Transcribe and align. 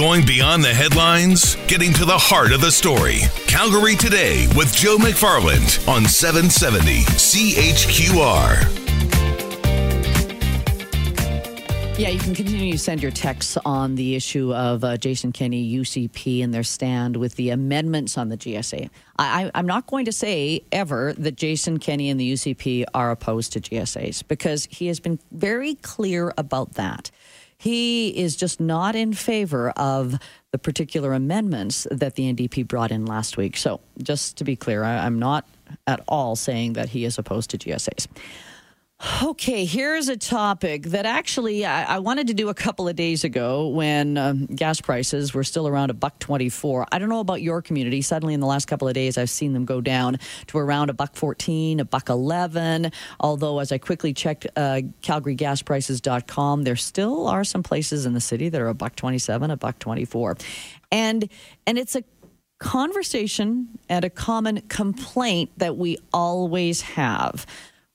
Going 0.00 0.24
beyond 0.24 0.64
the 0.64 0.72
headlines, 0.72 1.56
getting 1.66 1.92
to 1.92 2.06
the 2.06 2.16
heart 2.16 2.52
of 2.52 2.62
the 2.62 2.72
story. 2.72 3.18
Calgary 3.46 3.94
Today 3.94 4.48
with 4.56 4.74
Joe 4.74 4.96
McFarland 4.96 5.86
on 5.86 6.06
770 6.06 7.00
CHQR. 7.20 8.80
Yeah, 11.98 12.08
you 12.08 12.18
can 12.18 12.34
continue 12.34 12.72
to 12.72 12.78
send 12.78 13.02
your 13.02 13.10
texts 13.10 13.58
on 13.66 13.96
the 13.96 14.14
issue 14.14 14.54
of 14.54 14.84
uh, 14.84 14.96
Jason 14.96 15.32
Kenney, 15.32 15.70
UCP, 15.70 16.42
and 16.42 16.54
their 16.54 16.62
stand 16.62 17.18
with 17.18 17.34
the 17.34 17.50
amendments 17.50 18.16
on 18.16 18.30
the 18.30 18.38
GSA. 18.38 18.88
I, 19.18 19.50
am 19.52 19.66
not 19.66 19.86
going 19.86 20.06
to 20.06 20.12
say 20.12 20.62
ever 20.72 21.12
that 21.18 21.36
Jason 21.36 21.78
Kenney 21.78 22.08
and 22.08 22.18
the 22.18 22.32
UCP 22.32 22.86
are 22.94 23.10
opposed 23.10 23.52
to 23.52 23.60
GSAs 23.60 24.26
because 24.26 24.66
he 24.70 24.86
has 24.86 24.98
been 24.98 25.18
very 25.30 25.74
clear 25.74 26.32
about 26.38 26.72
that. 26.76 27.10
He 27.60 28.08
is 28.08 28.36
just 28.36 28.58
not 28.58 28.96
in 28.96 29.12
favor 29.12 29.68
of 29.72 30.18
the 30.50 30.56
particular 30.56 31.12
amendments 31.12 31.86
that 31.90 32.14
the 32.14 32.32
NDP 32.32 32.66
brought 32.66 32.90
in 32.90 33.04
last 33.04 33.36
week. 33.36 33.58
So, 33.58 33.80
just 34.02 34.38
to 34.38 34.44
be 34.44 34.56
clear, 34.56 34.82
I, 34.82 35.04
I'm 35.04 35.18
not 35.18 35.46
at 35.86 36.02
all 36.08 36.36
saying 36.36 36.72
that 36.72 36.88
he 36.88 37.04
is 37.04 37.18
opposed 37.18 37.50
to 37.50 37.58
GSAs. 37.58 38.06
Okay, 39.22 39.64
here's 39.64 40.10
a 40.10 40.16
topic 40.16 40.82
that 40.84 41.06
actually 41.06 41.64
I, 41.64 41.96
I, 41.96 41.98
wanted 42.00 42.26
to 42.26 42.34
do 42.34 42.50
a 42.50 42.54
couple 42.54 42.86
of 42.86 42.96
days 42.96 43.24
ago 43.24 43.68
when 43.68 44.18
um, 44.18 44.44
gas 44.44 44.78
prices 44.82 45.32
were 45.32 45.42
still 45.42 45.66
around 45.66 45.88
a 45.88 45.94
buck 45.94 46.18
twenty-four. 46.18 46.86
I 46.92 46.98
don't 46.98 47.08
know 47.08 47.20
about 47.20 47.40
your 47.40 47.62
community. 47.62 48.02
Suddenly, 48.02 48.34
in 48.34 48.40
the 48.40 48.46
last 48.46 48.66
couple 48.66 48.88
of 48.88 48.92
days, 48.92 49.16
I've 49.16 49.30
seen 49.30 49.54
them 49.54 49.64
go 49.64 49.80
down 49.80 50.18
to 50.48 50.58
around 50.58 50.90
a 50.90 50.92
buck 50.92 51.14
fourteen, 51.14 51.80
a 51.80 51.84
buck 51.86 52.10
eleven. 52.10 52.92
Although, 53.20 53.60
as 53.60 53.72
I 53.72 53.78
quickly 53.78 54.12
checked 54.12 54.46
uh, 54.54 54.82
CalgaryGasPrices.com, 55.02 56.64
there 56.64 56.76
still 56.76 57.26
are 57.26 57.44
some 57.44 57.62
places 57.62 58.04
in 58.04 58.12
the 58.12 58.20
city 58.20 58.50
that 58.50 58.60
are 58.60 58.68
a 58.68 58.74
buck 58.74 58.96
twenty-seven, 58.96 59.50
a 59.50 59.56
buck 59.56 59.78
twenty-four, 59.78 60.36
and 60.92 61.26
and 61.66 61.78
it's 61.78 61.96
a 61.96 62.04
conversation 62.58 63.78
and 63.88 64.04
a 64.04 64.10
common 64.10 64.60
complaint 64.68 65.50
that 65.56 65.78
we 65.78 65.96
always 66.12 66.82
have 66.82 67.46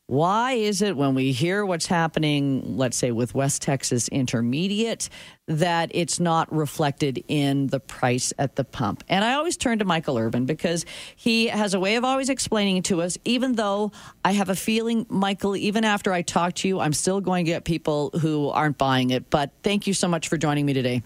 why 0.08 0.53
is 0.53 0.84
it 0.84 0.95
when 0.95 1.16
we 1.16 1.31
hear 1.31 1.66
what's 1.66 1.88
happening, 1.88 2.78
let's 2.78 2.95
say 2.95 3.11
with 3.11 3.34
West 3.34 3.64
Texas 3.64 4.08
Intermediate, 4.08 5.09
that 5.47 5.89
it's 5.95 6.20
not 6.20 6.53
reflected 6.53 7.23
in 7.28 7.67
the 7.67 7.80
price 7.80 8.31
at 8.38 8.56
the 8.56 8.64
pump? 8.64 9.03
And 9.09 9.25
I 9.25 9.34
always 9.34 9.58
turn 9.58 9.80
to 9.80 9.86
Michael 9.86 10.20
Ervin 10.20 10.45
because 10.45 10.86
he 11.16 11.47
has 11.47 11.73
a 11.73 11.80
way 11.80 11.95
of 11.95 12.03
always 12.03 12.30
explaining 12.30 12.84
to 12.84 13.02
us, 13.02 13.17
even 13.25 13.53
though 13.53 13.92
I 14.23 14.34
have 14.34 14.50
a 14.50 14.56
feeling, 14.56 15.08
Michael, 15.09 15.56
even 15.56 15.84
after 15.84 16.14
I 16.14 16.22
talk 16.22 16.53
to 16.56 16.67
you, 16.67 16.80
I'm 16.80 16.94
still 16.94 17.19
going 17.19 17.45
to 17.45 17.52
get 17.52 17.64
people 17.64 18.12
who 18.12 18.50
aren't 18.50 18.78
buying 18.78 19.09
it. 19.09 19.31
But 19.31 19.52
thank 19.64 19.88
you 19.88 19.95
so 19.95 20.08
much 20.08 20.28
for 20.28 20.38
joining 20.38 20.67
me 20.67 20.73
today. 20.73 21.02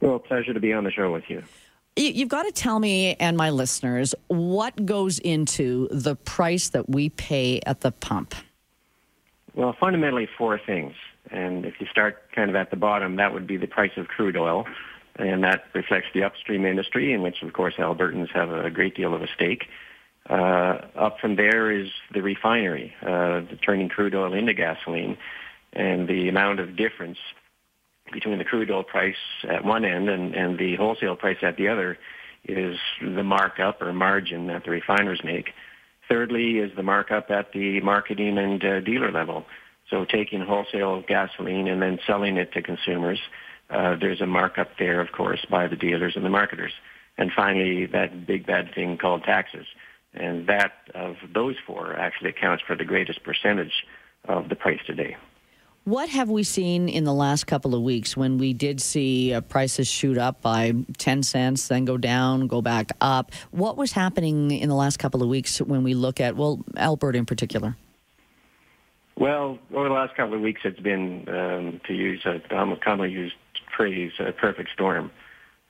Well, 0.00 0.18
pleasure 0.18 0.54
to 0.54 0.60
be 0.60 0.72
on 0.72 0.84
the 0.84 0.90
show 0.90 1.12
with 1.12 1.24
you. 1.28 1.42
You've 1.94 2.30
got 2.30 2.44
to 2.44 2.52
tell 2.52 2.78
me 2.78 3.14
and 3.16 3.36
my 3.36 3.50
listeners 3.50 4.14
what 4.28 4.86
goes 4.86 5.18
into 5.18 5.88
the 5.90 6.16
price 6.16 6.70
that 6.70 6.88
we 6.88 7.10
pay 7.10 7.60
at 7.66 7.82
the 7.82 7.92
pump. 7.92 8.34
Well, 9.54 9.76
fundamentally, 9.78 10.26
four 10.38 10.58
things. 10.58 10.94
And 11.30 11.66
if 11.66 11.74
you 11.80 11.86
start 11.86 12.32
kind 12.34 12.48
of 12.48 12.56
at 12.56 12.70
the 12.70 12.76
bottom, 12.76 13.16
that 13.16 13.34
would 13.34 13.46
be 13.46 13.58
the 13.58 13.66
price 13.66 13.92
of 13.96 14.08
crude 14.08 14.36
oil. 14.38 14.66
And 15.16 15.44
that 15.44 15.66
reflects 15.74 16.08
the 16.14 16.24
upstream 16.24 16.64
industry, 16.64 17.12
in 17.12 17.20
which, 17.20 17.42
of 17.42 17.52
course, 17.52 17.74
Albertans 17.74 18.30
have 18.30 18.50
a 18.50 18.70
great 18.70 18.96
deal 18.96 19.14
of 19.14 19.20
a 19.20 19.28
stake. 19.28 19.68
Uh, 20.30 20.78
up 20.96 21.20
from 21.20 21.36
there 21.36 21.70
is 21.70 21.90
the 22.14 22.22
refinery, 22.22 22.94
uh, 23.02 23.42
turning 23.62 23.90
crude 23.90 24.14
oil 24.14 24.32
into 24.32 24.54
gasoline. 24.54 25.18
And 25.74 26.08
the 26.08 26.30
amount 26.30 26.60
of 26.60 26.76
difference 26.76 27.18
between 28.12 28.38
the 28.38 28.44
crude 28.44 28.70
oil 28.70 28.82
price 28.82 29.16
at 29.48 29.64
one 29.64 29.84
end 29.84 30.08
and, 30.08 30.34
and 30.34 30.58
the 30.58 30.76
wholesale 30.76 31.16
price 31.16 31.38
at 31.42 31.56
the 31.56 31.68
other 31.68 31.98
is 32.44 32.76
the 33.00 33.22
markup 33.22 33.80
or 33.80 33.92
margin 33.92 34.46
that 34.48 34.64
the 34.64 34.70
refiners 34.70 35.20
make. 35.24 35.50
Thirdly 36.08 36.58
is 36.58 36.72
the 36.76 36.82
markup 36.82 37.30
at 37.30 37.52
the 37.52 37.80
marketing 37.80 38.38
and 38.38 38.64
uh, 38.64 38.80
dealer 38.80 39.12
level. 39.12 39.46
So 39.88 40.04
taking 40.04 40.40
wholesale 40.40 41.02
gasoline 41.06 41.68
and 41.68 41.80
then 41.80 41.98
selling 42.06 42.36
it 42.36 42.52
to 42.52 42.62
consumers, 42.62 43.20
uh, 43.70 43.96
there's 44.00 44.20
a 44.20 44.26
markup 44.26 44.78
there, 44.78 45.00
of 45.00 45.12
course, 45.12 45.44
by 45.50 45.68
the 45.68 45.76
dealers 45.76 46.14
and 46.16 46.24
the 46.24 46.30
marketers. 46.30 46.72
And 47.18 47.30
finally, 47.34 47.86
that 47.86 48.26
big 48.26 48.46
bad 48.46 48.74
thing 48.74 48.98
called 48.98 49.24
taxes. 49.24 49.66
And 50.14 50.46
that 50.48 50.72
of 50.94 51.16
those 51.32 51.56
four 51.66 51.94
actually 51.94 52.30
accounts 52.30 52.62
for 52.66 52.76
the 52.76 52.84
greatest 52.84 53.22
percentage 53.22 53.84
of 54.24 54.48
the 54.48 54.56
price 54.56 54.80
today. 54.86 55.16
What 55.84 56.08
have 56.10 56.30
we 56.30 56.44
seen 56.44 56.88
in 56.88 57.02
the 57.02 57.12
last 57.12 57.48
couple 57.48 57.74
of 57.74 57.82
weeks 57.82 58.16
when 58.16 58.38
we 58.38 58.52
did 58.52 58.80
see 58.80 59.34
uh, 59.34 59.40
prices 59.40 59.88
shoot 59.88 60.16
up 60.16 60.40
by 60.40 60.74
10 60.98 61.24
cents, 61.24 61.66
then 61.66 61.84
go 61.84 61.96
down, 61.96 62.46
go 62.46 62.62
back 62.62 62.92
up? 63.00 63.32
What 63.50 63.76
was 63.76 63.90
happening 63.90 64.52
in 64.52 64.68
the 64.68 64.76
last 64.76 65.00
couple 65.00 65.24
of 65.24 65.28
weeks 65.28 65.60
when 65.60 65.82
we 65.82 65.94
look 65.94 66.20
at, 66.20 66.36
well, 66.36 66.64
Alberta 66.76 67.18
in 67.18 67.26
particular? 67.26 67.76
Well, 69.16 69.58
over 69.74 69.88
the 69.88 69.94
last 69.94 70.14
couple 70.14 70.34
of 70.34 70.40
weeks, 70.40 70.60
it's 70.62 70.78
been, 70.78 71.28
um, 71.28 71.80
to 71.88 71.94
use 71.94 72.24
a 72.26 72.40
commonly 72.84 73.10
used 73.10 73.34
phrase, 73.76 74.12
a 74.20 74.30
perfect 74.30 74.70
storm. 74.72 75.10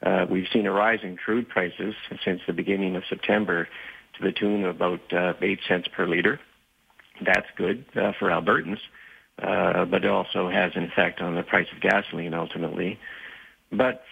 Uh, 0.03 0.27
we've 0.29 0.49
seen 0.53 0.67
a 0.67 0.73
rise 0.73 1.01
in 1.03 1.17
crude 1.17 1.49
prices 1.49 1.95
since 2.23 2.43
the 2.47 2.53
beginning 2.53 2.97
of 2.97 3.05
September 3.09 3.67
to 4.19 4.23
the 4.23 4.33
tune 4.33 4.65
of 4.65 4.77
about 4.77 5.11
uh, 5.11 5.33
8 5.41 5.59
cents 5.67 5.89
per 5.89 6.07
liter. 6.07 6.39
That's 7.25 7.47
good 7.57 7.87
uh, 7.97 8.13
for 8.19 8.29
Albertans 8.29 8.81
uh, 9.43 9.85
but 9.85 10.05
it 10.05 10.11
also 10.11 10.49
has 10.49 10.73
an 10.77 10.85
effect 10.85 11.21
on 11.21 11.35
the 11.35 11.43
price 11.43 11.67
of 11.75 11.81
gasoline 11.81 12.35
ultimately. 12.35 12.99
But 13.73 14.03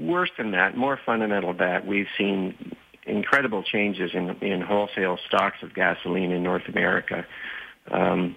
worse 0.00 0.30
than 0.38 0.52
that, 0.52 0.76
more 0.76 0.98
fundamental 1.04 1.52
that, 1.54 1.86
we've 1.86 2.06
seen 2.16 2.74
incredible 3.04 3.62
changes 3.62 4.12
in, 4.14 4.30
in 4.42 4.60
wholesale 4.60 5.18
stocks 5.26 5.58
of 5.62 5.74
gasoline 5.74 6.30
in 6.30 6.42
North 6.42 6.68
America. 6.68 7.26
Um, 7.90 8.36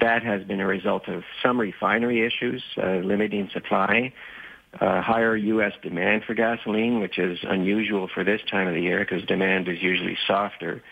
that 0.00 0.22
has 0.24 0.42
been 0.42 0.60
a 0.60 0.66
result 0.66 1.08
of 1.08 1.22
some 1.42 1.58
refinery 1.58 2.26
issues, 2.26 2.62
uh, 2.76 2.96
limiting 2.96 3.48
supply, 3.52 4.12
uh, 4.80 5.00
higher 5.00 5.36
U.S. 5.36 5.72
demand 5.82 6.24
for 6.24 6.34
gasoline, 6.34 7.00
which 7.00 7.18
is 7.18 7.38
unusual 7.44 8.08
for 8.12 8.24
this 8.24 8.40
time 8.50 8.66
of 8.66 8.74
the 8.74 8.82
year 8.82 9.06
because 9.08 9.24
demand 9.26 9.68
is 9.68 9.80
usually 9.80 10.18
softer 10.26 10.82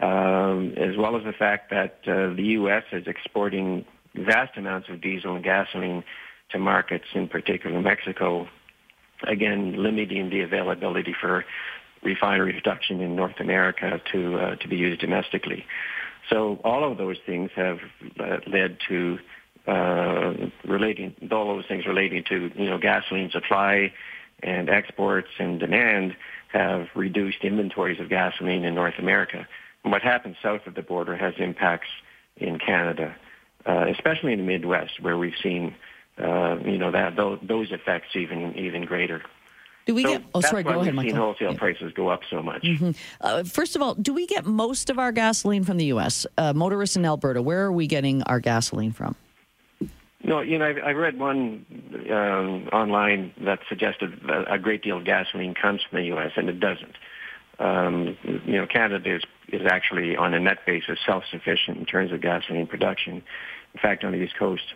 um, 0.00 0.74
as 0.76 0.96
well 0.96 1.16
as 1.16 1.24
the 1.24 1.32
fact 1.32 1.70
that 1.70 1.98
uh, 2.06 2.34
the 2.34 2.44
U.S. 2.60 2.84
is 2.92 3.06
exporting 3.06 3.84
vast 4.14 4.56
amounts 4.56 4.88
of 4.88 5.00
diesel 5.00 5.34
and 5.34 5.44
gasoline 5.44 6.04
to 6.50 6.58
markets, 6.58 7.04
in 7.14 7.28
particular 7.28 7.80
Mexico, 7.80 8.48
again 9.24 9.82
limiting 9.82 10.30
the 10.30 10.40
availability 10.40 11.14
for 11.20 11.44
refinery 12.02 12.52
production 12.52 13.00
in 13.00 13.16
North 13.16 13.40
America 13.40 14.00
to 14.12 14.38
uh, 14.38 14.56
to 14.56 14.68
be 14.68 14.76
used 14.76 15.00
domestically. 15.00 15.66
So 16.30 16.60
all 16.62 16.90
of 16.90 16.98
those 16.98 17.16
things 17.26 17.50
have 17.56 17.78
uh, 18.20 18.38
led 18.46 18.78
to 18.88 19.18
uh, 19.66 20.34
relating 20.64 21.14
all 21.32 21.56
those 21.56 21.66
things 21.66 21.86
relating 21.86 22.24
to 22.24 22.50
you 22.54 22.70
know 22.70 22.78
gasoline 22.78 23.30
supply 23.30 23.92
and 24.42 24.70
exports 24.70 25.28
and 25.38 25.58
demand 25.58 26.16
have 26.52 26.86
reduced 26.94 27.42
inventories 27.42 28.00
of 28.00 28.08
gasoline 28.08 28.64
in 28.64 28.74
North 28.74 28.94
America 28.98 29.46
what 29.82 30.02
happens 30.02 30.36
south 30.42 30.66
of 30.66 30.74
the 30.74 30.82
border 30.82 31.16
has 31.16 31.34
impacts 31.38 31.88
in 32.36 32.58
Canada, 32.58 33.14
uh, 33.66 33.86
especially 33.88 34.32
in 34.32 34.38
the 34.38 34.44
Midwest, 34.44 35.00
where 35.00 35.18
we've 35.18 35.36
seen, 35.42 35.74
uh, 36.18 36.56
you 36.64 36.78
know, 36.78 36.90
that 36.90 37.16
those, 37.16 37.38
those 37.42 37.72
effects 37.72 38.08
even 38.14 38.54
even 38.56 38.84
greater. 38.84 39.22
Do 39.86 39.94
we 39.94 40.02
so 40.02 40.10
get? 40.10 40.24
Oh, 40.34 40.40
sorry. 40.40 40.62
Go 40.62 40.80
ahead, 40.80 40.94
Michael. 40.94 41.16
Wholesale 41.16 41.52
yeah. 41.52 41.58
prices 41.58 41.92
go 41.94 42.08
up 42.08 42.20
so 42.28 42.42
much. 42.42 42.62
Mm-hmm. 42.62 42.90
Uh, 43.20 43.44
first 43.44 43.74
of 43.74 43.80
all, 43.80 43.94
do 43.94 44.12
we 44.12 44.26
get 44.26 44.44
most 44.44 44.90
of 44.90 44.98
our 44.98 45.12
gasoline 45.12 45.64
from 45.64 45.78
the 45.78 45.86
U.S. 45.86 46.26
Uh, 46.36 46.52
motorists 46.52 46.96
in 46.96 47.06
Alberta? 47.06 47.40
Where 47.40 47.64
are 47.64 47.72
we 47.72 47.86
getting 47.86 48.22
our 48.24 48.38
gasoline 48.38 48.92
from? 48.92 49.16
No, 50.22 50.40
you 50.40 50.58
know, 50.58 50.66
I've, 50.66 50.78
I 50.78 50.90
read 50.90 51.18
one 51.18 51.64
um, 52.10 52.68
online 52.70 53.32
that 53.44 53.60
suggested 53.68 54.20
that 54.26 54.52
a 54.52 54.58
great 54.58 54.82
deal 54.82 54.98
of 54.98 55.04
gasoline 55.04 55.54
comes 55.54 55.80
from 55.88 56.00
the 56.00 56.06
U.S. 56.06 56.32
and 56.36 56.50
it 56.50 56.60
doesn't 56.60 56.96
um, 57.58 58.16
you 58.24 58.56
know, 58.56 58.66
Canada 58.66 59.16
is, 59.16 59.22
is 59.52 59.62
actually 59.66 60.16
on 60.16 60.34
a 60.34 60.40
net 60.40 60.58
basis 60.66 60.98
self-sufficient 61.06 61.78
in 61.78 61.84
terms 61.84 62.12
of 62.12 62.20
gasoline 62.20 62.66
production. 62.66 63.22
In 63.74 63.80
fact, 63.80 64.04
on 64.04 64.12
the 64.12 64.18
East 64.18 64.36
Coast, 64.38 64.74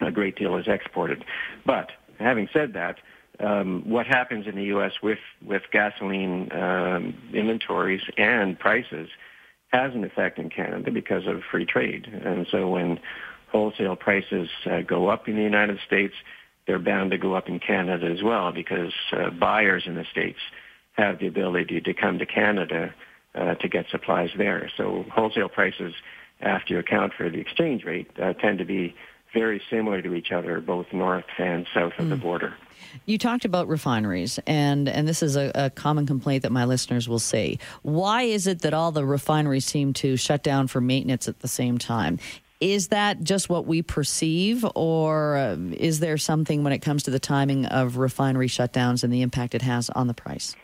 a 0.00 0.10
great 0.10 0.36
deal 0.36 0.56
is 0.56 0.66
exported. 0.68 1.24
But 1.64 1.90
having 2.18 2.48
said 2.52 2.74
that, 2.74 2.98
um, 3.40 3.82
what 3.88 4.06
happens 4.06 4.46
in 4.46 4.56
the 4.56 4.64
U.S. 4.64 4.92
with, 5.02 5.18
with 5.44 5.62
gasoline 5.72 6.50
um, 6.52 7.14
inventories 7.32 8.02
and 8.16 8.58
prices 8.58 9.08
has 9.68 9.94
an 9.94 10.02
effect 10.04 10.38
in 10.38 10.50
Canada 10.50 10.90
because 10.90 11.26
of 11.26 11.42
free 11.50 11.64
trade. 11.64 12.06
And 12.06 12.46
so 12.50 12.68
when 12.68 12.98
wholesale 13.50 13.96
prices 13.96 14.48
uh, 14.66 14.80
go 14.80 15.08
up 15.08 15.28
in 15.28 15.36
the 15.36 15.42
United 15.42 15.78
States, 15.86 16.14
they're 16.66 16.78
bound 16.78 17.12
to 17.12 17.18
go 17.18 17.34
up 17.34 17.48
in 17.48 17.60
Canada 17.60 18.06
as 18.06 18.22
well 18.22 18.50
because 18.52 18.92
uh, 19.12 19.30
buyers 19.30 19.84
in 19.86 19.94
the 19.94 20.04
States– 20.10 20.38
have 20.98 21.20
the 21.20 21.28
ability 21.28 21.80
to 21.80 21.94
come 21.94 22.18
to 22.18 22.26
Canada 22.26 22.92
uh, 23.34 23.54
to 23.56 23.68
get 23.68 23.86
supplies 23.90 24.30
there. 24.36 24.70
So 24.76 25.04
wholesale 25.12 25.48
prices, 25.48 25.94
after 26.40 26.74
you 26.74 26.80
account 26.80 27.12
for 27.16 27.28
the 27.28 27.38
exchange 27.38 27.84
rate, 27.84 28.10
uh, 28.20 28.32
tend 28.34 28.58
to 28.58 28.64
be 28.64 28.94
very 29.34 29.60
similar 29.70 30.00
to 30.02 30.14
each 30.14 30.32
other, 30.32 30.60
both 30.60 30.86
north 30.92 31.24
and 31.38 31.66
south 31.74 31.92
of 31.98 32.06
mm. 32.06 32.10
the 32.10 32.16
border. 32.16 32.54
You 33.04 33.18
talked 33.18 33.44
about 33.44 33.68
refineries, 33.68 34.38
and, 34.46 34.88
and 34.88 35.06
this 35.06 35.22
is 35.22 35.36
a, 35.36 35.50
a, 35.54 35.70
common 35.70 36.06
complaint 36.06 36.42
that 36.44 36.52
my 36.52 36.64
listeners 36.64 37.08
will 37.08 37.18
say. 37.18 37.58
Why 37.82 38.22
is 38.22 38.46
it 38.46 38.62
that 38.62 38.72
all 38.72 38.92
the 38.92 39.04
refineries 39.04 39.66
seem 39.66 39.92
to 39.94 40.16
shut 40.16 40.42
down 40.42 40.68
for 40.68 40.80
maintenance 40.80 41.28
at 41.28 41.40
the 41.40 41.48
same 41.48 41.76
time? 41.76 42.18
Is 42.60 42.88
that 42.88 43.22
just 43.22 43.48
what 43.48 43.66
we 43.66 43.82
perceive, 43.82 44.64
or 44.74 45.36
uh, 45.36 45.56
is 45.72 46.00
there 46.00 46.16
something 46.16 46.64
when 46.64 46.72
it 46.72 46.80
comes 46.80 47.04
to 47.04 47.10
the 47.10 47.20
timing 47.20 47.66
of 47.66 47.98
refinery 47.98 48.48
shutdowns 48.48 49.04
and 49.04 49.12
the 49.12 49.22
impact 49.22 49.54
it 49.54 49.62
has 49.62 49.90
on 49.90 50.06
the 50.06 50.14
price? 50.14 50.56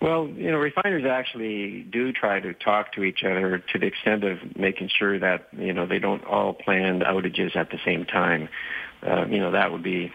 Well, 0.00 0.28
you 0.28 0.52
know, 0.52 0.58
refiners 0.58 1.04
actually 1.04 1.82
do 1.82 2.12
try 2.12 2.38
to 2.38 2.54
talk 2.54 2.92
to 2.92 3.02
each 3.02 3.24
other 3.24 3.58
to 3.72 3.78
the 3.78 3.86
extent 3.86 4.22
of 4.22 4.56
making 4.56 4.90
sure 4.96 5.18
that, 5.18 5.48
you 5.52 5.72
know, 5.72 5.86
they 5.86 5.98
don't 5.98 6.24
all 6.24 6.52
plan 6.52 7.00
outages 7.00 7.56
at 7.56 7.70
the 7.70 7.78
same 7.84 8.04
time. 8.04 8.48
Uh, 9.02 9.26
you 9.26 9.40
know, 9.40 9.50
that 9.50 9.72
would 9.72 9.82
be 9.82 10.12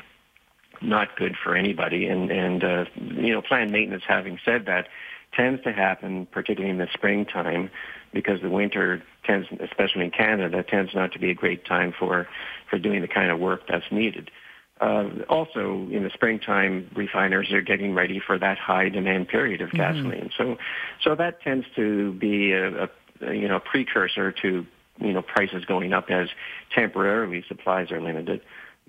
not 0.81 1.15
good 1.17 1.35
for 1.43 1.55
anybody. 1.55 2.07
And, 2.07 2.31
and 2.31 2.63
uh, 2.63 2.85
you 2.95 3.33
know, 3.33 3.41
planned 3.41 3.71
maintenance, 3.71 4.03
having 4.07 4.39
said 4.45 4.67
that, 4.67 4.87
tends 5.33 5.61
to 5.63 5.73
happen, 5.73 6.27
particularly 6.27 6.71
in 6.71 6.77
the 6.77 6.87
springtime, 6.93 7.69
because 8.13 8.41
the 8.41 8.49
winter 8.49 9.03
tends, 9.25 9.47
especially 9.59 10.05
in 10.05 10.11
Canada, 10.11 10.63
tends 10.63 10.93
not 10.93 11.11
to 11.11 11.19
be 11.19 11.29
a 11.29 11.33
great 11.33 11.65
time 11.65 11.93
for, 11.97 12.27
for 12.69 12.79
doing 12.79 13.01
the 13.01 13.07
kind 13.07 13.31
of 13.31 13.39
work 13.39 13.61
that's 13.67 13.91
needed. 13.91 14.31
Uh, 14.83 15.23
also, 15.29 15.87
in 15.91 16.03
the 16.03 16.09
springtime, 16.13 16.89
refiners 16.93 17.53
are 17.53 17.61
getting 17.61 17.93
ready 17.93 18.19
for 18.19 18.37
that 18.37 18.57
high 18.57 18.89
demand 18.89 19.29
period 19.29 19.61
of 19.61 19.69
mm-hmm. 19.69 19.77
gasoline. 19.77 20.29
So, 20.37 20.57
so 21.01 21.15
that 21.15 21.41
tends 21.41 21.65
to 21.77 22.11
be 22.13 22.51
a, 22.51 22.83
a 22.83 22.89
you 23.33 23.47
know 23.47 23.59
precursor 23.59 24.33
to 24.41 24.65
you 24.99 25.13
know 25.13 25.21
prices 25.21 25.63
going 25.63 25.93
up 25.93 26.09
as 26.09 26.27
temporarily 26.75 27.45
supplies 27.47 27.91
are 27.91 28.01
limited. 28.01 28.41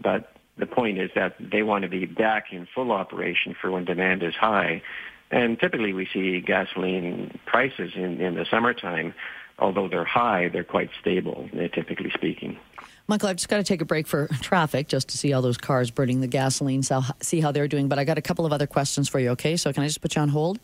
But 0.03 0.33
the 0.59 0.67
point 0.67 0.99
is 0.99 1.11
that 1.15 1.37
they 1.39 1.63
want 1.63 1.83
to 1.83 1.89
be 1.89 2.07
back 2.07 2.47
in 2.51 2.67
full 2.75 2.91
operation 2.91 3.55
for 3.61 3.71
when 3.71 3.85
demand 3.85 4.25
is 4.25 4.35
high. 4.35 4.83
And 5.31 5.59
typically 5.61 5.93
we 5.93 6.09
see 6.13 6.41
gasoline 6.41 7.39
prices 7.47 7.93
in, 7.95 8.21
in 8.21 8.35
the 8.35 8.47
summertime, 8.51 9.15
although 9.59 9.89
they're 9.89 10.05
high, 10.05 10.49
they're 10.49 10.65
quite 10.65 10.91
stable, 11.01 11.49
eh, 11.57 11.69
typically 11.69 12.11
speaking. 12.11 12.59
Michael, 13.07 13.29
I've 13.29 13.37
just 13.37 13.49
got 13.49 13.59
to 13.59 13.65
take 13.65 13.81
a 13.81 13.85
break 13.85 14.07
for 14.07 14.29
traffic 14.41 14.89
just 14.89 15.09
to 15.09 15.19
see 15.19 15.33
all 15.33 15.43
those 15.43 15.59
cars 15.59 15.91
burning 15.91 16.21
the 16.21 16.27
gasoline, 16.27 16.83
so 16.83 17.03
see 17.21 17.41
how 17.41 17.53
they're 17.53 17.69
doing. 17.69 17.89
But 17.89 17.99
I 17.99 18.05
got 18.05 18.19
a 18.19 18.23
couple 18.23 18.47
of 18.47 18.53
other 18.53 18.67
questions 18.67 19.09
for 19.09 19.19
you, 19.19 19.31
okay? 19.31 19.57
So 19.57 19.73
can 19.73 19.83
I 19.83 19.87
just 19.87 20.01
put 20.01 20.17
you 20.17 20.23
on 20.23 20.29
hold? 20.29 20.59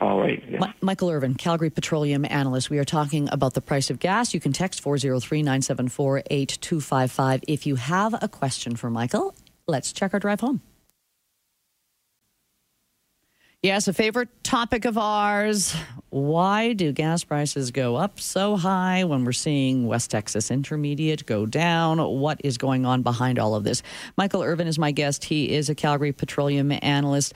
All 0.00 0.18
right. 0.20 0.42
Yeah. 0.48 0.58
Ma- 0.58 0.72
Michael 0.80 1.10
Ervin, 1.10 1.34
Calgary 1.34 1.70
Petroleum 1.70 2.24
Analyst. 2.24 2.70
We 2.70 2.78
are 2.78 2.84
talking 2.84 3.28
about 3.30 3.54
the 3.54 3.60
price 3.60 3.90
of 3.90 3.98
gas. 3.98 4.34
You 4.34 4.40
can 4.40 4.52
text 4.52 4.80
403 4.80 5.42
974 5.42 6.22
8255 6.30 7.42
if 7.48 7.66
you 7.66 7.76
have 7.76 8.14
a 8.22 8.28
question 8.28 8.76
for 8.76 8.90
Michael. 8.90 9.34
Let's 9.66 9.92
check 9.92 10.12
our 10.14 10.20
drive 10.20 10.40
home. 10.40 10.60
Yes, 13.64 13.88
a 13.88 13.94
favorite 13.94 14.28
topic 14.42 14.84
of 14.84 14.98
ours. 14.98 15.74
Why 16.10 16.74
do 16.74 16.92
gas 16.92 17.24
prices 17.24 17.70
go 17.70 17.96
up 17.96 18.20
so 18.20 18.56
high 18.56 19.04
when 19.04 19.24
we're 19.24 19.32
seeing 19.32 19.86
West 19.86 20.10
Texas 20.10 20.50
Intermediate 20.50 21.24
go 21.24 21.46
down? 21.46 21.96
What 21.96 22.42
is 22.44 22.58
going 22.58 22.84
on 22.84 23.00
behind 23.00 23.38
all 23.38 23.54
of 23.54 23.64
this? 23.64 23.82
Michael 24.18 24.42
Ervin 24.42 24.66
is 24.66 24.78
my 24.78 24.90
guest. 24.90 25.24
He 25.24 25.50
is 25.50 25.70
a 25.70 25.74
Calgary 25.74 26.12
petroleum 26.12 26.72
analyst. 26.82 27.32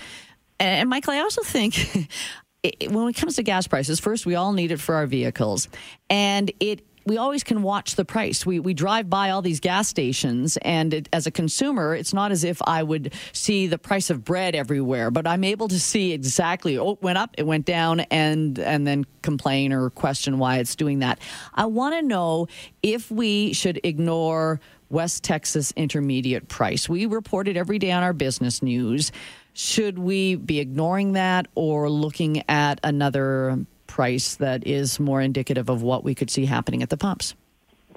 And 0.60 0.90
Michael, 0.90 1.14
I 1.14 1.20
also 1.20 1.40
think 1.40 1.76
when 2.90 3.08
it 3.08 3.14
comes 3.14 3.36
to 3.36 3.42
gas 3.42 3.66
prices, 3.66 3.98
first, 3.98 4.26
we 4.26 4.34
all 4.34 4.52
need 4.52 4.70
it 4.70 4.80
for 4.80 4.96
our 4.96 5.06
vehicles. 5.06 5.66
And 6.10 6.52
it 6.60 6.84
we 7.08 7.16
always 7.16 7.42
can 7.42 7.62
watch 7.62 7.96
the 7.96 8.04
price. 8.04 8.46
We 8.46 8.60
we 8.60 8.74
drive 8.74 9.10
by 9.10 9.30
all 9.30 9.42
these 9.42 9.60
gas 9.60 9.88
stations, 9.88 10.56
and 10.58 10.94
it, 10.94 11.08
as 11.12 11.26
a 11.26 11.30
consumer, 11.30 11.94
it's 11.94 12.12
not 12.12 12.32
as 12.32 12.44
if 12.44 12.60
I 12.62 12.82
would 12.82 13.12
see 13.32 13.66
the 13.66 13.78
price 13.78 14.10
of 14.10 14.24
bread 14.24 14.54
everywhere, 14.54 15.10
but 15.10 15.26
I'm 15.26 15.44
able 15.44 15.68
to 15.68 15.80
see 15.80 16.12
exactly. 16.12 16.78
Oh, 16.78 16.92
it 16.92 17.02
went 17.02 17.18
up, 17.18 17.34
it 17.38 17.46
went 17.46 17.64
down, 17.64 18.00
and 18.00 18.58
and 18.58 18.86
then 18.86 19.06
complain 19.22 19.72
or 19.72 19.90
question 19.90 20.38
why 20.38 20.58
it's 20.58 20.76
doing 20.76 21.00
that. 21.00 21.20
I 21.54 21.66
want 21.66 21.94
to 21.94 22.02
know 22.02 22.46
if 22.82 23.10
we 23.10 23.52
should 23.52 23.80
ignore 23.84 24.60
West 24.90 25.24
Texas 25.24 25.72
Intermediate 25.76 26.48
price. 26.48 26.88
We 26.88 27.06
report 27.06 27.48
it 27.48 27.56
every 27.56 27.78
day 27.78 27.90
on 27.90 28.02
our 28.02 28.12
business 28.12 28.62
news. 28.62 29.12
Should 29.52 29.98
we 29.98 30.36
be 30.36 30.60
ignoring 30.60 31.12
that 31.14 31.48
or 31.54 31.90
looking 31.90 32.42
at 32.48 32.78
another 32.84 33.66
price 33.98 34.36
that 34.36 34.64
is 34.64 35.00
more 35.00 35.20
indicative 35.20 35.68
of 35.68 35.82
what 35.82 36.04
we 36.04 36.14
could 36.14 36.30
see 36.30 36.46
happening 36.46 36.84
at 36.84 36.88
the 36.88 36.96
pumps? 36.96 37.34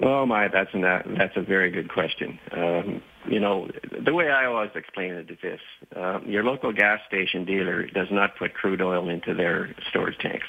Oh 0.02 0.26
my, 0.26 0.48
that's 0.48 0.74
not, 0.74 1.04
that's 1.16 1.36
a 1.36 1.42
very 1.42 1.70
good 1.70 1.88
question. 1.88 2.40
Um, 2.50 3.02
you 3.28 3.38
know, 3.38 3.70
the 4.04 4.12
way 4.12 4.28
I 4.28 4.46
always 4.46 4.72
explain 4.74 5.12
it 5.12 5.30
is 5.30 5.38
this: 5.40 5.60
uh, 5.94 6.18
your 6.26 6.42
local 6.42 6.72
gas 6.72 6.98
station 7.06 7.44
dealer 7.44 7.86
does 7.86 8.08
not 8.10 8.36
put 8.36 8.52
crude 8.52 8.82
oil 8.82 9.08
into 9.08 9.32
their 9.32 9.76
storage 9.90 10.18
tanks. 10.18 10.46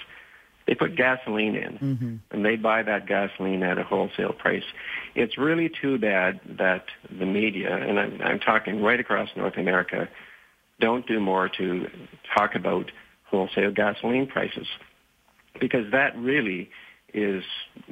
They 0.66 0.74
put 0.74 0.96
gasoline 0.96 1.56
in, 1.56 1.74
mm-hmm. 1.78 2.16
and 2.32 2.44
they 2.44 2.56
buy 2.56 2.82
that 2.82 3.06
gasoline 3.06 3.62
at 3.62 3.78
a 3.78 3.84
wholesale 3.84 4.34
price. 4.34 4.64
It's 5.14 5.38
really 5.38 5.70
too 5.70 6.00
bad 6.00 6.40
that 6.58 6.86
the 7.12 7.28
media, 7.28 7.78
and 7.78 8.00
I'm, 8.00 8.20
I'm 8.24 8.40
talking 8.40 8.82
right 8.82 9.00
across 9.00 9.30
North 9.36 9.58
America, 9.58 10.10
don't 10.80 11.06
do 11.06 11.20
more 11.20 11.48
to 11.60 11.92
talk 12.36 12.56
about 12.56 12.90
wholesale 13.26 13.72
gasoline 13.72 14.26
prices 14.26 14.68
because 15.60 15.92
that 15.92 16.18
really 16.18 16.70
is 17.14 17.44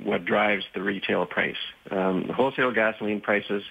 what 0.03 0.25
drives 0.25 0.65
the 0.73 0.81
retail 0.81 1.25
price. 1.25 1.55
Um, 1.91 2.25
the 2.27 2.33
wholesale 2.33 2.71
gasoline 2.71 3.21
prices 3.21 3.63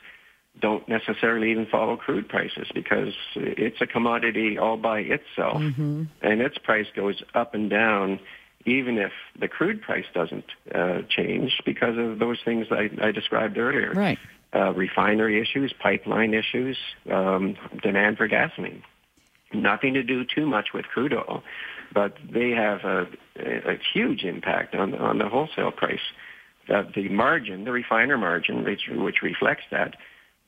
don't 0.61 0.89
necessarily 0.89 1.51
even 1.51 1.67
follow 1.67 1.97
crude 1.97 2.29
prices 2.29 2.69
because 2.75 3.15
it's 3.35 3.81
a 3.81 3.87
commodity 3.87 4.59
all 4.59 4.77
by 4.77 5.01
itself, 5.01 5.61
mm-hmm. 5.61 6.05
and 6.23 6.41
its 6.41 6.59
price 6.59 6.87
goes 6.95 7.23
up 7.35 7.55
and 7.55 7.71
down 7.71 8.21
even 8.67 8.99
if 8.99 9.13
the 9.39 9.49
crude 9.49 9.81
price 9.81 10.05
doesn't 10.13 10.45
uh, 10.75 10.99
change 11.09 11.61
because 11.65 11.97
of 11.97 12.19
those 12.19 12.39
things 12.45 12.67
I, 12.71 12.91
I 13.03 13.11
described 13.11 13.57
earlier. 13.57 13.93
Right. 13.93 14.19
Uh, 14.53 14.73
refinery 14.75 15.41
issues, 15.41 15.73
pipeline 15.81 16.35
issues, 16.35 16.77
um, 17.11 17.57
demand 17.83 18.19
for 18.19 18.27
gasoline. 18.27 18.83
Nothing 19.55 19.95
to 19.95 20.03
do 20.03 20.25
too 20.25 20.45
much 20.45 20.69
with 20.75 20.85
crude 20.87 21.15
oil 21.15 21.43
but 21.93 22.15
they 22.33 22.51
have 22.51 22.81
a, 22.85 23.07
a 23.37 23.79
huge 23.93 24.25
impact 24.25 24.75
on, 24.75 24.95
on 24.95 25.19
the 25.19 25.29
wholesale 25.29 25.73
price. 25.73 26.01
That 26.69 26.95
the 26.95 27.09
margin, 27.09 27.65
the 27.65 27.73
refiner 27.73 28.17
margin, 28.17 28.65
which, 28.65 28.83
which 28.89 29.23
reflects 29.23 29.65
that, 29.71 29.97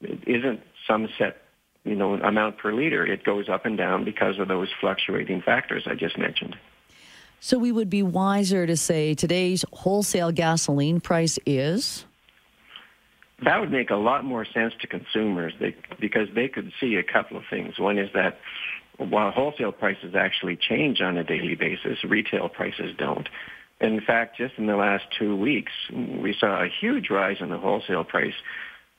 isn't 0.00 0.60
some 0.86 1.08
set 1.18 1.42
you 1.84 1.96
know 1.96 2.14
amount 2.14 2.58
per 2.58 2.72
liter. 2.72 3.04
It 3.04 3.24
goes 3.24 3.48
up 3.48 3.66
and 3.66 3.76
down 3.76 4.04
because 4.04 4.38
of 4.38 4.48
those 4.48 4.68
fluctuating 4.80 5.42
factors 5.42 5.84
I 5.86 5.94
just 5.94 6.18
mentioned. 6.18 6.56
So 7.40 7.58
we 7.58 7.72
would 7.72 7.90
be 7.90 8.02
wiser 8.02 8.66
to 8.66 8.76
say 8.76 9.14
today's 9.14 9.64
wholesale 9.72 10.30
gasoline 10.30 11.00
price 11.00 11.38
is. 11.44 12.04
That 13.44 13.58
would 13.58 13.72
make 13.72 13.90
a 13.90 13.96
lot 13.96 14.24
more 14.24 14.44
sense 14.44 14.72
to 14.80 14.86
consumers 14.86 15.52
they, 15.58 15.74
because 15.98 16.28
they 16.36 16.46
could 16.46 16.72
see 16.78 16.94
a 16.94 17.02
couple 17.02 17.36
of 17.36 17.42
things. 17.50 17.80
One 17.80 17.98
is 17.98 18.08
that 18.14 18.38
while 19.04 19.30
wholesale 19.30 19.72
prices 19.72 20.14
actually 20.14 20.56
change 20.56 21.00
on 21.00 21.16
a 21.16 21.24
daily 21.24 21.54
basis, 21.54 22.02
retail 22.04 22.48
prices 22.48 22.94
don't. 22.96 23.28
In 23.80 24.00
fact, 24.00 24.36
just 24.36 24.54
in 24.58 24.66
the 24.66 24.76
last 24.76 25.04
two 25.18 25.36
weeks, 25.36 25.72
we 25.92 26.34
saw 26.38 26.62
a 26.62 26.68
huge 26.68 27.10
rise 27.10 27.38
in 27.40 27.50
the 27.50 27.58
wholesale 27.58 28.04
price 28.04 28.34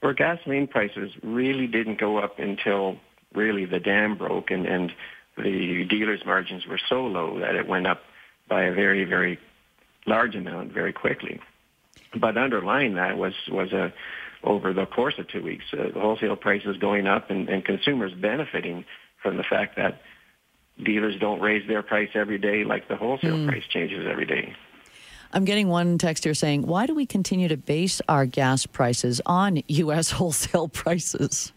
where 0.02 0.14
gasoline 0.14 0.68
prices 0.68 1.12
really 1.24 1.68
didn't 1.68 1.98
go 1.98 2.18
up 2.18 2.38
until 2.38 2.98
really 3.34 3.66
the 3.66 3.80
dam 3.80 4.18
broke 4.18 4.52
and, 4.52 4.66
and 4.66 4.92
the 5.38 5.86
dealers' 5.90 6.26
margins 6.26 6.68
were 6.68 6.80
so 6.90 7.06
low 7.06 7.40
that 7.40 7.56
it 7.56 7.68
went 7.68 7.88
up 7.88 8.02
by 8.50 8.64
a 8.64 8.74
very, 8.74 9.06
very 9.06 9.40
large 10.06 10.36
amount 10.36 10.74
very 10.74 10.92
quickly. 10.92 11.40
But 12.14 12.38
underlying 12.38 12.96
that 12.96 13.18
was, 13.18 13.34
was 13.50 13.72
a, 13.72 13.94
over 14.44 14.74
the 14.74 14.86
course 14.86 15.16
of 15.18 15.30
two 15.30 15.42
weeks, 15.42 15.66
uh, 15.74 15.98
wholesale 15.98 16.36
prices 16.36 16.78
going 16.78 17.08
up 17.08 17.30
and, 17.30 17.48
and 17.48 17.64
consumers 17.64 18.14
benefiting 18.14 18.84
from 19.24 19.38
the 19.38 19.44
fact 19.44 19.78
that 19.78 20.02
dealers 20.84 21.20
don't 21.20 21.40
raise 21.40 21.68
their 21.68 21.82
price 21.82 22.10
every 22.14 22.38
day 22.38 22.64
like 22.64 22.88
the 22.88 22.96
wholesale 22.96 23.38
mm. 23.38 23.48
price 23.48 23.64
changes 23.70 24.06
every 24.10 24.26
day. 24.26 24.56
I'm 25.32 25.46
getting 25.46 25.68
one 25.68 25.98
text 25.98 26.24
here 26.24 26.36
saying, 26.36 26.68
why 26.68 26.86
do 26.86 26.94
we 26.94 27.08
continue 27.08 27.48
to 27.48 27.58
base 27.58 28.02
our 28.08 28.28
gas 28.28 28.68
prices 28.68 29.20
on 29.26 29.64
U.S. 29.68 30.12
wholesale 30.12 30.68
prices? 30.68 31.52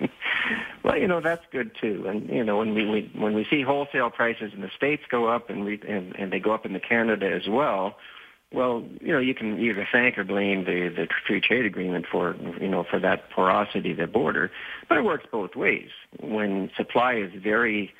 well, 0.82 0.98
you 0.98 1.06
know 1.06 1.20
that's 1.20 1.44
good 1.52 1.70
too, 1.80 2.04
and 2.08 2.28
you 2.28 2.42
know 2.42 2.58
when 2.58 2.74
we, 2.74 2.86
we 2.86 3.10
when 3.14 3.34
we 3.34 3.46
see 3.48 3.62
wholesale 3.62 4.10
prices 4.10 4.52
in 4.54 4.60
the 4.60 4.70
states 4.76 5.02
go 5.08 5.26
up 5.26 5.50
and 5.50 5.64
we 5.64 5.80
and, 5.88 6.14
and 6.16 6.32
they 6.32 6.40
go 6.40 6.52
up 6.52 6.66
in 6.66 6.72
the 6.72 6.80
Canada 6.80 7.30
as 7.30 7.48
well, 7.48 7.96
well, 8.52 8.84
you 9.00 9.12
know, 9.12 9.18
you 9.18 9.34
can 9.34 9.58
either 9.58 9.86
thank 9.90 10.18
or 10.18 10.24
blame 10.24 10.64
the, 10.64 10.88
the 10.94 11.08
free 11.26 11.40
trade 11.40 11.64
agreement 11.66 12.06
for, 12.10 12.36
you 12.60 12.68
know, 12.68 12.84
for 12.84 12.98
that 13.00 13.30
porosity 13.30 13.92
of 13.92 13.96
the 13.98 14.06
border, 14.06 14.50
but 14.88 14.98
it 14.98 15.04
works 15.04 15.24
both 15.30 15.56
ways. 15.56 15.90
When 16.20 16.70
supply 16.76 17.14
is 17.14 17.32
very 17.42 17.92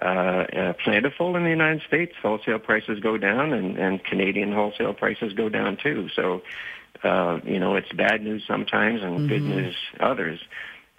uh, 0.00 0.04
uh, 0.04 0.72
plentiful 0.82 1.36
in 1.36 1.44
the 1.44 1.50
United 1.50 1.82
States, 1.86 2.12
wholesale 2.22 2.58
prices 2.58 3.00
go 3.00 3.18
down, 3.18 3.52
and, 3.52 3.76
and 3.78 4.02
Canadian 4.04 4.52
wholesale 4.52 4.94
prices 4.94 5.32
go 5.34 5.48
down 5.48 5.76
too. 5.82 6.08
So, 6.16 6.42
uh, 7.04 7.40
you 7.44 7.58
know, 7.58 7.76
it's 7.76 7.92
bad 7.92 8.22
news 8.22 8.42
sometimes 8.46 9.02
and 9.02 9.18
mm-hmm. 9.18 9.28
good 9.28 9.42
news 9.42 9.76
others. 10.00 10.40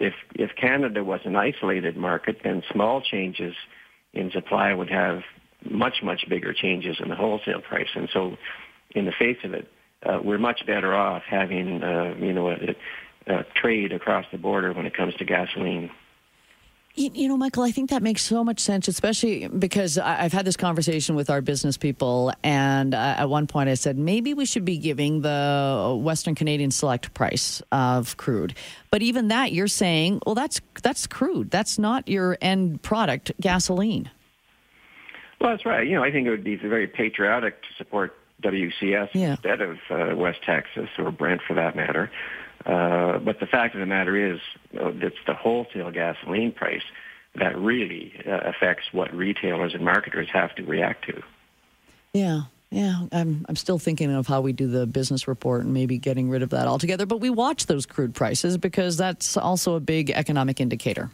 if 0.02 0.14
if 0.34 0.50
Canada 0.56 1.04
was 1.04 1.20
an 1.24 1.36
isolated 1.36 1.96
market, 1.96 2.38
then 2.42 2.62
small 2.70 3.00
changes 3.00 3.54
in 4.12 4.30
supply 4.30 4.74
would 4.74 4.90
have 4.90 5.22
much 5.70 6.02
much 6.02 6.28
bigger 6.28 6.52
changes 6.52 6.96
in 7.00 7.08
the 7.08 7.14
wholesale 7.14 7.60
price. 7.60 7.88
And 7.94 8.08
so, 8.12 8.36
in 8.94 9.04
the 9.04 9.12
face 9.12 9.38
of 9.44 9.54
it, 9.54 9.68
uh, 10.04 10.20
we're 10.22 10.38
much 10.38 10.66
better 10.66 10.94
off 10.94 11.22
having 11.28 11.82
uh, 11.82 12.14
you 12.18 12.32
know 12.32 12.50
a, 12.50 12.74
a 13.26 13.44
trade 13.54 13.92
across 13.92 14.26
the 14.32 14.38
border 14.38 14.72
when 14.72 14.86
it 14.86 14.94
comes 14.94 15.14
to 15.16 15.24
gasoline. 15.24 15.90
You, 16.94 17.26
know, 17.26 17.38
Michael, 17.38 17.62
I 17.62 17.70
think 17.70 17.88
that 17.88 18.02
makes 18.02 18.20
so 18.20 18.44
much 18.44 18.60
sense, 18.60 18.86
especially 18.86 19.48
because 19.48 19.96
I've 19.96 20.34
had 20.34 20.44
this 20.44 20.58
conversation 20.58 21.14
with 21.14 21.30
our 21.30 21.40
business 21.40 21.78
people. 21.78 22.34
And 22.44 22.94
at 22.94 23.30
one 23.30 23.46
point 23.46 23.70
I 23.70 23.74
said, 23.74 23.96
maybe 23.96 24.34
we 24.34 24.44
should 24.44 24.66
be 24.66 24.76
giving 24.76 25.22
the 25.22 25.98
Western 25.98 26.34
Canadian 26.34 26.70
select 26.70 27.14
price 27.14 27.62
of 27.72 28.18
crude. 28.18 28.54
But 28.90 29.00
even 29.00 29.28
that, 29.28 29.52
you're 29.52 29.68
saying, 29.68 30.20
well, 30.26 30.34
that's, 30.34 30.60
that's 30.82 31.06
crude. 31.06 31.50
That's 31.50 31.78
not 31.78 32.08
your 32.08 32.36
end 32.42 32.82
product, 32.82 33.32
gasoline. 33.40 34.10
Well, 35.40 35.50
that's 35.52 35.64
right. 35.64 35.86
You 35.86 35.94
know, 35.94 36.04
I 36.04 36.12
think 36.12 36.26
it 36.26 36.30
would 36.30 36.44
be 36.44 36.56
very 36.56 36.86
patriotic 36.86 37.62
to 37.62 37.68
support 37.78 38.14
WCS 38.42 39.10
yeah. 39.14 39.32
instead 39.32 39.60
of 39.60 39.78
uh, 39.90 40.16
West 40.16 40.40
Texas 40.44 40.88
or 40.98 41.10
Brent 41.10 41.40
for 41.46 41.54
that 41.54 41.76
matter. 41.76 42.10
Uh, 42.64 43.18
but 43.18 43.40
the 43.40 43.46
fact 43.46 43.74
of 43.74 43.80
the 43.80 43.86
matter 43.86 44.34
is, 44.34 44.40
it's 44.72 45.16
the 45.26 45.34
wholesale 45.34 45.90
gasoline 45.90 46.52
price 46.52 46.82
that 47.34 47.58
really 47.58 48.12
uh, 48.26 48.40
affects 48.44 48.84
what 48.92 49.12
retailers 49.14 49.74
and 49.74 49.84
marketers 49.84 50.28
have 50.32 50.54
to 50.54 50.62
react 50.64 51.06
to. 51.06 51.22
Yeah, 52.12 52.42
yeah. 52.70 53.06
I'm 53.10 53.44
I'm 53.48 53.56
still 53.56 53.78
thinking 53.78 54.12
of 54.12 54.26
how 54.26 54.42
we 54.42 54.52
do 54.52 54.68
the 54.68 54.86
business 54.86 55.26
report 55.26 55.62
and 55.64 55.72
maybe 55.72 55.98
getting 55.98 56.28
rid 56.28 56.42
of 56.42 56.50
that 56.50 56.66
altogether. 56.66 57.06
But 57.06 57.18
we 57.18 57.30
watch 57.30 57.66
those 57.66 57.86
crude 57.86 58.14
prices 58.14 58.58
because 58.58 58.96
that's 58.96 59.36
also 59.36 59.74
a 59.74 59.80
big 59.80 60.10
economic 60.10 60.60
indicator. 60.60 61.10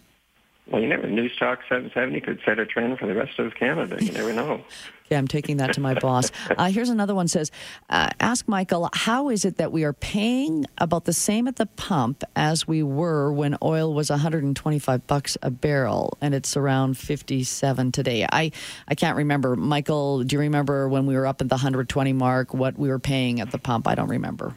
Well, 0.71 0.83
you 0.83 0.89
never. 0.89 1.07
Newstalk 1.07 1.59
770 1.69 2.21
could 2.21 2.41
set 2.45 2.59
a 2.59 2.67
trend 2.67 2.99
for 2.99 3.07
the 3.07 3.15
rest 3.15 3.39
of 3.39 3.55
Canada. 3.55 3.97
You 4.05 4.13
never 4.13 4.35
know. 4.35 4.63
yeah, 5.11 5.17
I'm 5.17 5.27
taking 5.27 5.57
that 5.59 5.73
to 5.75 5.81
my 5.81 5.95
boss. 5.95 6.31
Uh, 6.51 6.71
here's 6.71 6.91
another 6.91 7.15
one 7.15 7.27
says, 7.27 7.51
uh, 7.89 8.11
ask 8.21 8.47
Michael, 8.47 8.91
how 8.93 9.31
is 9.31 9.47
it 9.47 9.57
that 9.57 9.73
we 9.73 9.85
are 9.85 9.95
paying 9.95 10.67
about 10.77 11.07
the 11.07 11.15
same 11.15 11.49
at 11.49 11.57
the 11.57 11.65
pump 11.65 12.23
as 12.37 12.69
we 12.69 12.83
were 12.83 13.33
when 13.33 13.57
oil 13.63 13.95
was 13.95 14.11
125 14.11 15.07
bucks 15.07 15.39
a 15.43 15.51
barrel, 15.51 16.19
and 16.21 16.35
it's 16.35 16.55
around 16.55 16.99
57 16.99 17.93
today? 17.93 18.27
I 18.31 18.53
I 18.87 18.95
can't 18.95 19.17
remember. 19.17 19.57
Michael, 19.57 20.23
do 20.23 20.37
you 20.37 20.41
remember 20.41 20.87
when 20.89 21.07
we 21.07 21.15
were 21.15 21.27
up 21.27 21.41
at 21.41 21.49
the 21.49 21.55
120 21.55 22.13
mark? 22.13 22.53
What 22.53 22.79
we 22.79 22.91
were 22.91 22.99
paying 22.99 23.41
at 23.41 23.53
the 23.53 23.59
pump? 23.59 23.89
I 23.89 23.95
don't 23.95 24.09
remember. 24.09 24.55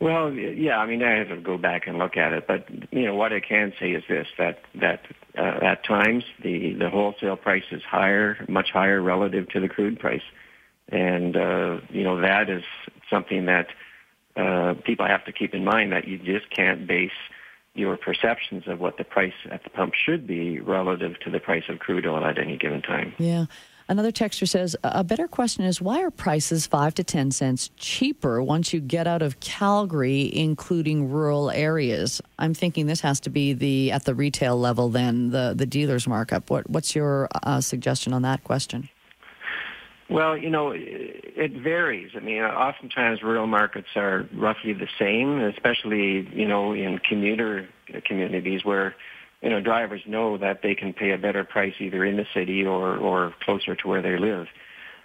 Well, 0.00 0.32
yeah, 0.32 0.78
I 0.78 0.86
mean, 0.86 1.02
I 1.02 1.18
have 1.18 1.28
to 1.28 1.36
go 1.36 1.58
back 1.58 1.86
and 1.86 1.98
look 1.98 2.16
at 2.16 2.32
it, 2.32 2.46
but 2.46 2.66
you 2.90 3.04
know 3.04 3.14
what 3.14 3.34
I 3.34 3.40
can 3.40 3.74
say 3.78 3.92
is 3.92 4.02
this: 4.08 4.26
that 4.38 4.62
that 4.74 5.04
uh, 5.36 5.58
at 5.62 5.84
times 5.84 6.24
the 6.42 6.72
the 6.72 6.88
wholesale 6.88 7.36
price 7.36 7.64
is 7.70 7.82
higher, 7.82 8.42
much 8.48 8.70
higher 8.72 9.02
relative 9.02 9.50
to 9.50 9.60
the 9.60 9.68
crude 9.68 10.00
price, 10.00 10.22
and 10.88 11.36
uh, 11.36 11.80
you 11.90 12.02
know 12.02 12.18
that 12.22 12.48
is 12.48 12.62
something 13.10 13.44
that 13.44 13.68
uh, 14.36 14.74
people 14.84 15.06
have 15.06 15.24
to 15.26 15.32
keep 15.32 15.52
in 15.52 15.64
mind 15.64 15.92
that 15.92 16.08
you 16.08 16.16
just 16.16 16.48
can't 16.48 16.86
base 16.86 17.10
your 17.74 17.96
perceptions 17.98 18.64
of 18.66 18.80
what 18.80 18.96
the 18.96 19.04
price 19.04 19.34
at 19.50 19.64
the 19.64 19.70
pump 19.70 19.92
should 19.94 20.26
be 20.26 20.60
relative 20.60 21.20
to 21.20 21.30
the 21.30 21.38
price 21.38 21.64
of 21.68 21.78
crude 21.78 22.06
oil 22.06 22.24
at 22.24 22.38
any 22.38 22.56
given 22.56 22.80
time. 22.80 23.12
Yeah. 23.18 23.46
Another 23.90 24.12
texter 24.12 24.48
says 24.48 24.76
a 24.84 25.02
better 25.02 25.26
question 25.26 25.64
is 25.64 25.82
why 25.82 26.00
are 26.00 26.12
prices 26.12 26.64
five 26.64 26.94
to 26.94 27.02
ten 27.02 27.32
cents 27.32 27.72
cheaper 27.76 28.40
once 28.40 28.72
you 28.72 28.78
get 28.78 29.08
out 29.08 29.20
of 29.20 29.40
Calgary, 29.40 30.30
including 30.32 31.10
rural 31.10 31.50
areas? 31.50 32.22
I'm 32.38 32.54
thinking 32.54 32.86
this 32.86 33.00
has 33.00 33.18
to 33.20 33.30
be 33.30 33.52
the 33.52 33.90
at 33.90 34.04
the 34.04 34.14
retail 34.14 34.56
level, 34.56 34.90
then 34.90 35.30
the 35.30 35.54
the 35.56 35.66
dealer's 35.66 36.06
markup. 36.06 36.50
What 36.50 36.70
what's 36.70 36.94
your 36.94 37.28
uh, 37.42 37.60
suggestion 37.60 38.12
on 38.12 38.22
that 38.22 38.44
question? 38.44 38.88
Well, 40.08 40.36
you 40.36 40.50
know, 40.50 40.72
it 40.72 41.52
varies. 41.52 42.12
I 42.14 42.20
mean, 42.20 42.42
oftentimes 42.42 43.24
rural 43.24 43.48
markets 43.48 43.88
are 43.96 44.28
roughly 44.32 44.72
the 44.72 44.88
same, 45.00 45.40
especially 45.40 46.28
you 46.32 46.46
know 46.46 46.74
in 46.74 47.00
commuter 47.00 47.68
communities 48.04 48.64
where 48.64 48.94
you 49.42 49.50
know, 49.50 49.60
drivers 49.60 50.02
know 50.06 50.36
that 50.38 50.60
they 50.62 50.74
can 50.74 50.92
pay 50.92 51.12
a 51.12 51.18
better 51.18 51.44
price 51.44 51.74
either 51.80 52.04
in 52.04 52.16
the 52.16 52.26
city 52.34 52.64
or, 52.64 52.96
or 52.96 53.34
closer 53.42 53.74
to 53.74 53.88
where 53.88 54.02
they 54.02 54.18
live. 54.18 54.46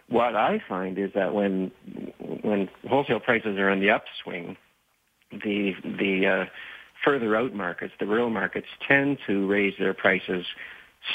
What 0.08 0.36
I 0.36 0.62
find 0.68 1.00
is 1.00 1.12
that 1.16 1.34
when 1.34 1.72
when 2.44 2.70
wholesale 2.88 3.20
prices 3.20 3.58
are 3.58 3.72
in 3.72 3.80
the 3.80 3.90
upswing, 3.90 4.56
the 5.32 5.74
the 5.84 6.28
uh, 6.28 6.46
further 7.04 7.36
out 7.36 7.54
markets, 7.54 7.94
the 8.00 8.06
rural 8.06 8.30
markets, 8.30 8.68
tend 8.88 9.18
to 9.28 9.48
raise 9.48 9.74
their 9.80 9.94
prices 9.94 10.46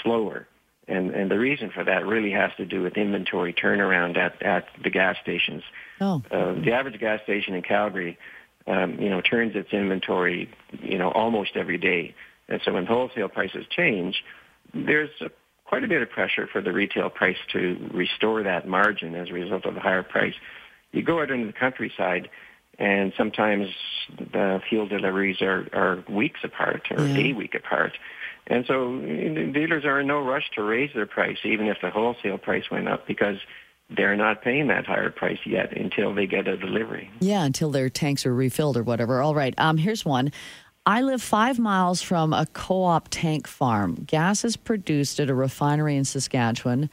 slower. 0.03 0.47
And, 0.89 1.11
and 1.12 1.31
the 1.31 1.39
reason 1.39 1.71
for 1.71 1.85
that 1.85 2.05
really 2.05 2.33
has 2.33 2.50
to 2.57 2.67
do 2.67 2.83
with 2.83 2.97
inventory 2.97 3.53
turnaround 3.53 4.17
at, 4.17 4.43
at 4.43 4.67
the 4.83 4.91
gas 4.91 5.17
stations. 5.23 5.62
Oh. 6.00 6.23
Uh, 6.31 6.55
the 6.55 6.73
average 6.73 6.99
gas 6.99 7.21
station 7.23 7.55
in 7.55 7.62
Calgary, 7.62 8.19
um, 8.67 8.99
you 8.99 9.09
know, 9.09 9.21
turns 9.21 9.55
its 9.55 9.73
inventory, 9.73 10.50
you 10.83 10.99
know, 10.99 11.11
almost 11.12 11.53
every 11.55 11.79
day. 11.79 12.15
And 12.50 12.61
so 12.64 12.73
when 12.73 12.87
wholesale 12.87 13.28
prices 13.28 13.64
change, 13.71 14.25
there's 14.75 15.11
a, 15.21 15.30
quite 15.64 15.85
a 15.85 15.88
bit 15.88 16.02
of 16.02 16.11
pressure 16.11 16.49
for 16.52 16.61
the 16.61 16.73
retail 16.73 17.09
price 17.09 17.37
to 17.52 17.90
restore 17.95 18.42
that 18.42 18.66
margin 18.66 19.14
as 19.14 19.30
a 19.30 19.33
result 19.33 19.64
of 19.64 19.75
the 19.75 19.80
higher 19.80 20.02
price. 20.02 20.35
You 20.92 21.02
go 21.02 21.23
out 21.23 21.30
into 21.30 21.47
the 21.47 21.52
countryside, 21.52 22.28
and 22.78 23.12
sometimes 23.16 23.69
the 24.19 24.61
fuel 24.69 24.88
deliveries 24.88 25.40
are, 25.40 25.69
are 25.73 26.04
weeks 26.09 26.40
apart 26.42 26.88
or 26.90 27.07
yeah. 27.07 27.30
a 27.30 27.33
week 27.35 27.54
apart. 27.54 27.92
And 28.47 28.64
so 28.66 28.99
dealers 28.99 29.85
are 29.85 30.00
in 30.00 30.09
no 30.09 30.21
rush 30.21 30.50
to 30.57 30.62
raise 30.62 30.90
their 30.92 31.07
price, 31.07 31.38
even 31.45 31.69
if 31.69 31.76
the 31.80 31.90
wholesale 31.90 32.38
price 32.38 32.64
went 32.69 32.88
up, 32.88 33.07
because 33.07 33.37
they're 33.97 34.16
not 34.16 34.42
paying 34.42 34.69
that 34.69 34.87
higher 34.87 35.11
price 35.11 35.38
yet 35.45 35.76
until 35.76 36.14
they 36.14 36.26
get 36.26 36.47
a 36.49 36.57
delivery. 36.57 37.11
Yeah, 37.21 37.45
until 37.45 37.71
their 37.71 37.88
tanks 37.88 38.25
are 38.25 38.35
refilled 38.35 38.76
or 38.76 38.83
whatever. 38.83 39.21
All 39.21 39.35
right. 39.35 39.54
Um, 39.59 39.76
here's 39.76 40.04
one. 40.04 40.33
I 40.87 41.03
live 41.03 41.21
five 41.21 41.59
miles 41.59 42.01
from 42.01 42.33
a 42.33 42.47
co 42.47 42.85
op 42.85 43.09
tank 43.11 43.47
farm. 43.47 43.97
Gas 44.07 44.45
is 44.45 44.57
produced 44.57 45.21
at 45.21 45.29
a 45.29 45.35
refinery 45.35 45.95
in 45.95 46.07
Saskatchewan, 46.07 46.89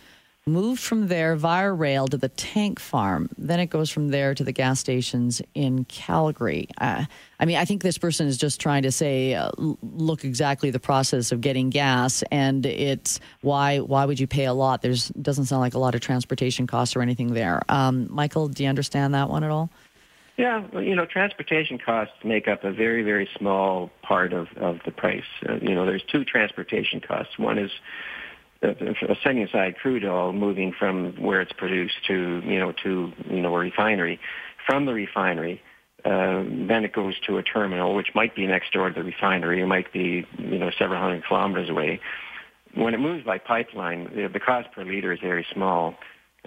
moved 0.45 0.81
from 0.81 1.07
there 1.07 1.37
via 1.37 1.71
rail 1.71 2.05
to 2.09 2.17
the 2.17 2.27
tank 2.27 2.79
farm. 2.79 3.29
Then 3.37 3.61
it 3.61 3.67
goes 3.67 3.89
from 3.89 4.09
there 4.09 4.35
to 4.35 4.43
the 4.43 4.51
gas 4.51 4.81
stations 4.81 5.41
in 5.53 5.85
Calgary. 5.85 6.67
Uh, 6.79 7.05
I 7.39 7.45
mean, 7.45 7.55
I 7.55 7.63
think 7.63 7.81
this 7.81 7.97
person 7.97 8.27
is 8.27 8.37
just 8.37 8.59
trying 8.59 8.83
to 8.83 8.91
say, 8.91 9.35
uh, 9.35 9.51
look 9.57 10.25
exactly 10.25 10.69
the 10.69 10.79
process 10.79 11.31
of 11.31 11.39
getting 11.39 11.69
gas, 11.69 12.23
and 12.29 12.65
it's 12.65 13.21
why 13.39 13.79
why 13.79 14.03
would 14.03 14.19
you 14.19 14.27
pay 14.27 14.45
a 14.45 14.53
lot? 14.53 14.81
There's 14.81 15.07
doesn't 15.09 15.45
sound 15.45 15.61
like 15.61 15.75
a 15.75 15.79
lot 15.79 15.95
of 15.95 16.01
transportation 16.01 16.67
costs 16.67 16.97
or 16.97 17.01
anything 17.01 17.33
there. 17.33 17.61
Um, 17.69 18.07
Michael, 18.09 18.49
do 18.49 18.63
you 18.63 18.69
understand 18.69 19.13
that 19.13 19.29
one 19.29 19.45
at 19.45 19.51
all? 19.51 19.69
Yeah, 20.37 20.67
you 20.79 20.95
know, 20.95 21.07
transportation 21.07 21.79
costs 21.79 22.13
make 22.23 22.47
up 22.47 22.63
a 22.63 22.71
very, 22.71 23.01
very 23.01 23.27
small 23.37 23.89
part 24.03 24.33
of, 24.33 24.47
of 24.57 24.77
the 24.85 24.91
price. 24.91 25.23
Uh, 25.49 25.55
you 25.55 25.73
know, 25.73 25.85
there's 25.85 26.03
two 26.03 26.23
transportation 26.23 27.01
costs. 27.01 27.39
One 27.39 27.57
is 27.57 27.71
uh, 28.61 28.73
setting 29.23 29.41
aside 29.41 29.77
crude 29.81 30.05
oil 30.05 30.33
moving 30.33 30.73
from 30.77 31.13
where 31.19 31.41
it's 31.41 31.53
produced 31.53 32.05
to, 32.05 32.41
you 32.45 32.59
know, 32.59 32.71
to, 32.83 33.11
you 33.31 33.41
know, 33.41 33.55
a 33.55 33.57
refinery. 33.57 34.19
From 34.67 34.85
the 34.85 34.93
refinery, 34.93 35.59
uh, 36.05 36.43
then 36.45 36.85
it 36.85 36.93
goes 36.93 37.19
to 37.21 37.37
a 37.37 37.43
terminal, 37.43 37.95
which 37.95 38.09
might 38.13 38.35
be 38.35 38.45
next 38.45 38.73
door 38.73 38.89
to 38.89 38.93
the 38.93 39.03
refinery. 39.03 39.61
It 39.61 39.65
might 39.65 39.91
be, 39.91 40.23
you 40.37 40.59
know, 40.59 40.69
several 40.77 41.01
hundred 41.01 41.25
kilometers 41.25 41.69
away. 41.69 41.99
When 42.75 42.93
it 42.93 42.99
moves 42.99 43.25
by 43.25 43.39
pipeline, 43.39 44.11
the, 44.15 44.29
the 44.31 44.39
cost 44.39 44.71
per 44.71 44.83
liter 44.83 45.13
is 45.13 45.19
very 45.19 45.47
small 45.51 45.95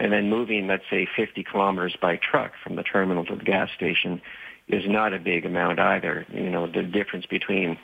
and 0.01 0.13
then 0.13 0.31
moving, 0.31 0.67
let's 0.67 0.85
say, 0.91 1.07
50 1.15 1.45
kilometers 1.45 1.95
by 2.01 2.17
truck 2.17 2.53
from 2.65 2.75
the 2.75 2.83
terminal 2.83 3.25
to 3.27 3.37
the 3.37 3.45
gas 3.45 3.69
station 3.77 4.23
is 4.67 4.83
not 4.87 5.13
a 5.13 5.19
big 5.19 5.45
amount 5.45 5.79
either. 5.79 6.27
You 6.33 6.49
know, 6.49 6.67
the 6.67 6.83
difference 6.83 7.27
between, 7.27 7.79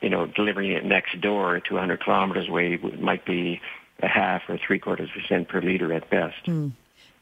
you 0.00 0.08
know, 0.08 0.26
delivering 0.26 0.72
it 0.72 0.84
next 0.84 1.20
door 1.20 1.60
200 1.60 2.02
kilometers 2.02 2.48
away 2.48 2.78
might 2.98 3.26
be 3.26 3.60
a 4.02 4.08
half 4.08 4.42
or 4.48 4.58
three 4.66 4.78
quarters 4.78 5.10
percent 5.14 5.48
per 5.48 5.60
liter 5.60 5.92
at 5.92 6.08
best. 6.08 6.46
Mm. 6.46 6.72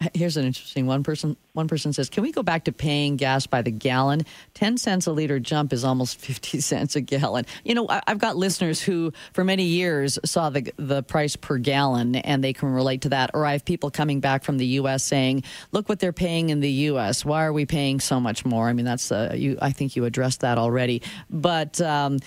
Here's 0.14 0.36
an 0.36 0.44
interesting 0.44 0.86
one 0.86 1.02
person. 1.02 1.36
One 1.54 1.66
person 1.66 1.92
says, 1.92 2.08
"Can 2.08 2.22
we 2.22 2.30
go 2.30 2.42
back 2.42 2.64
to 2.64 2.72
paying 2.72 3.16
gas 3.16 3.46
by 3.46 3.62
the 3.62 3.70
gallon? 3.70 4.22
Ten 4.54 4.78
cents 4.78 5.06
a 5.06 5.12
liter 5.12 5.40
jump 5.40 5.72
is 5.72 5.84
almost 5.84 6.20
fifty 6.20 6.60
cents 6.60 6.94
a 6.94 7.00
gallon." 7.00 7.46
You 7.64 7.74
know, 7.74 7.86
I've 7.88 8.18
got 8.18 8.36
listeners 8.36 8.80
who, 8.80 9.12
for 9.32 9.44
many 9.44 9.64
years, 9.64 10.18
saw 10.24 10.50
the 10.50 10.72
the 10.76 11.02
price 11.02 11.34
per 11.36 11.58
gallon, 11.58 12.14
and 12.16 12.44
they 12.44 12.52
can 12.52 12.68
relate 12.68 13.02
to 13.02 13.08
that. 13.10 13.30
Or 13.34 13.44
I 13.44 13.52
have 13.52 13.64
people 13.64 13.90
coming 13.90 14.20
back 14.20 14.44
from 14.44 14.58
the 14.58 14.66
U.S. 14.66 15.02
saying, 15.02 15.42
"Look 15.72 15.88
what 15.88 15.98
they're 15.98 16.12
paying 16.12 16.50
in 16.50 16.60
the 16.60 16.70
U.S. 16.70 17.24
Why 17.24 17.44
are 17.44 17.52
we 17.52 17.66
paying 17.66 17.98
so 17.98 18.20
much 18.20 18.44
more?" 18.44 18.68
I 18.68 18.72
mean, 18.74 18.84
that's 18.84 19.10
uh, 19.10 19.34
you. 19.36 19.58
I 19.60 19.72
think 19.72 19.96
you 19.96 20.04
addressed 20.04 20.40
that 20.40 20.58
already, 20.58 21.02
but 21.28 21.80
um, 21.80 22.18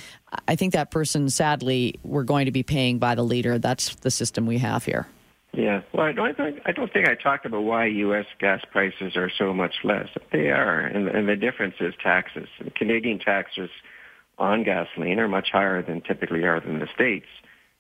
I 0.46 0.58
think 0.58 0.74
that 0.74 0.92
person, 0.92 1.30
sadly, 1.30 2.00
we're 2.04 2.24
going 2.24 2.46
to 2.46 2.52
be 2.52 2.64
paying 2.64 3.00
by 3.00 3.16
the 3.16 3.24
liter. 3.24 3.60
That's 3.60 3.96
the 3.96 4.12
system 4.12 4.46
we 4.46 4.58
have 4.58 4.84
here. 4.84 5.08
Yeah. 5.54 5.82
Well, 5.94 6.06
I 6.06 6.14
don't, 6.14 6.60
I 6.66 6.72
don't 6.72 6.92
think 6.94 7.08
I 7.10 7.16
talked 7.16 7.46
about 7.46 7.64
why 7.64 7.86
U.S. 7.86 8.26
gas 8.40 8.62
prices 8.72 9.18
are 9.18 9.30
so 9.30 9.54
much 9.54 9.76
less. 9.84 10.08
They 10.32 10.50
are, 10.50 10.80
and, 10.80 11.10
and 11.10 11.28
the 11.28 11.36
difference 11.36 11.76
is 11.82 11.94
taxes. 12.02 12.48
Canadian 12.76 13.20
taxes 13.20 13.70
on 14.38 14.64
gasoline 14.64 15.20
are 15.20 15.28
much 15.28 15.50
higher 15.52 15.82
than 15.82 16.02
typically 16.02 16.44
are 16.44 16.58
in 16.58 16.80
the 16.80 16.88
States. 16.96 17.28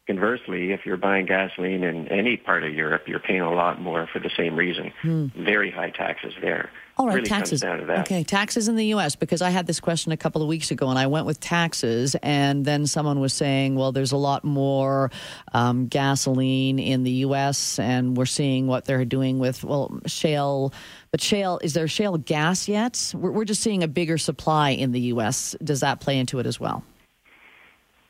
Conversely, 0.08 0.72
if 0.72 0.86
you're 0.86 0.98
buying 0.98 1.28
gasoline 1.28 1.84
in 1.84 2.08
any 2.08 2.36
part 2.36 2.64
of 2.64 2.74
Europe, 2.74 3.04
you're 3.08 3.20
paying 3.20 3.42
a 3.42 3.54
lot 3.54 3.80
more 3.80 4.08
for 4.12 4.20
the 4.20 4.32
same 4.36 4.56
reason. 4.56 4.92
Hmm. 5.02 5.28
Very 5.36 5.70
high 5.70 5.92
taxes 5.92 6.34
there. 6.42 6.72
All 6.98 7.08
right, 7.08 7.16
really 7.16 7.30
taxes. 7.30 7.64
Okay, 7.64 8.24
taxes 8.24 8.68
in 8.68 8.76
the 8.76 8.86
U.S. 8.88 9.16
Because 9.16 9.42
I 9.42 9.50
had 9.52 9.68
this 9.68 9.80
question 9.80 10.12
a 10.12 10.18
couple 10.18 10.42
of 10.42 10.48
weeks 10.48 10.72
ago, 10.72 10.90
and 10.90 11.00
I 11.00 11.08
went 11.08 11.26
with 11.26 11.40
taxes, 11.40 12.16
and 12.22 12.66
then 12.66 12.86
someone 12.88 13.20
was 13.20 13.32
saying, 13.34 13.76
"Well, 13.76 13.92
there's 13.92 14.12
a 14.12 14.18
lot 14.18 14.44
more 14.44 15.12
um, 15.54 15.88
gasoline 15.88 16.80
in 16.80 17.04
the 17.04 17.12
U.S., 17.12 17.80
and 17.80 18.18
we're 18.18 18.26
seeing 18.26 18.68
what 18.68 18.86
they're 18.86 19.06
doing 19.06 19.40
with 19.40 19.64
well 19.64 20.00
shale." 20.08 20.74
But 21.12 21.22
shale 21.22 21.60
is 21.62 21.74
there 21.74 21.88
shale 21.88 22.18
gas 22.18 22.68
yet? 22.68 23.14
We're, 23.16 23.32
we're 23.32 23.46
just 23.46 23.62
seeing 23.62 23.84
a 23.84 23.88
bigger 23.88 24.18
supply 24.18 24.72
in 24.72 24.92
the 24.92 25.02
U.S. 25.02 25.56
Does 25.64 25.80
that 25.80 26.02
play 26.02 26.18
into 26.20 26.40
it 26.40 26.46
as 26.46 26.60
well? 26.60 26.84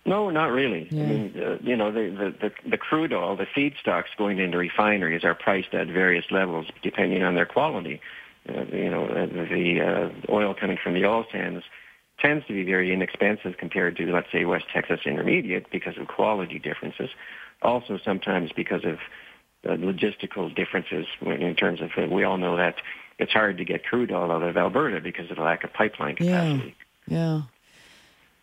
No, 0.06 0.30
not 0.30 0.52
really. 0.52 0.88
Yeah. 0.90 1.04
I 1.04 1.06
mean, 1.08 1.34
uh, 1.38 1.58
you 1.62 1.76
know, 1.76 1.92
the, 1.92 2.10
the, 2.10 2.50
the, 2.50 2.70
the 2.72 2.78
crude 2.78 3.14
oil, 3.14 3.36
the 3.36 3.46
feedstocks 3.46 4.16
going 4.18 4.40
into 4.40 4.58
refineries 4.58 5.24
are 5.24 5.36
priced 5.36 5.74
at 5.74 5.88
various 5.88 6.26
levels 6.32 6.68
depending 6.82 7.24
on 7.24 7.36
their 7.36 7.46
quality. 7.46 8.02
Uh, 8.50 8.66
you 8.74 8.90
know, 8.90 9.06
uh, 9.06 9.28
the 9.28 9.82
uh, 9.82 10.34
oil 10.34 10.56
coming 10.60 10.78
from 10.84 10.96
the 10.96 11.06
oil 11.06 11.26
sands 11.32 11.64
tends 12.20 12.46
to 12.48 12.54
be 12.54 12.64
very 12.64 12.92
inexpensive 12.92 13.58
compared 13.58 13.96
to, 13.98 14.12
let's 14.12 14.32
say, 14.32 14.46
West 14.46 14.66
Texas 14.74 15.02
Intermediate 15.06 15.70
because 15.72 15.98
of 15.98 16.08
quality 16.08 16.58
differences. 16.58 17.10
Also, 17.62 18.00
sometimes 18.04 18.52
because 18.56 18.84
of 18.84 18.98
uh, 19.68 19.76
logistical 19.76 20.54
differences 20.56 21.06
in 21.22 21.56
terms 21.56 21.80
of, 21.82 21.92
uh, 21.98 22.08
we 22.08 22.24
all 22.24 22.38
know 22.38 22.58
that 22.58 22.76
it's 23.20 23.32
hard 23.32 23.58
to 23.58 23.66
get 23.66 23.86
crude 23.86 24.12
oil 24.12 24.32
out 24.32 24.42
of 24.42 24.58
Alberta 24.58 25.00
because 25.00 25.30
of 25.30 25.38
the 25.38 25.44
lack 25.44 25.64
of 25.64 25.72
pipeline 25.74 26.16
capacity. 26.16 26.76
Yeah. 27.08 27.18
yeah. 27.18 27.42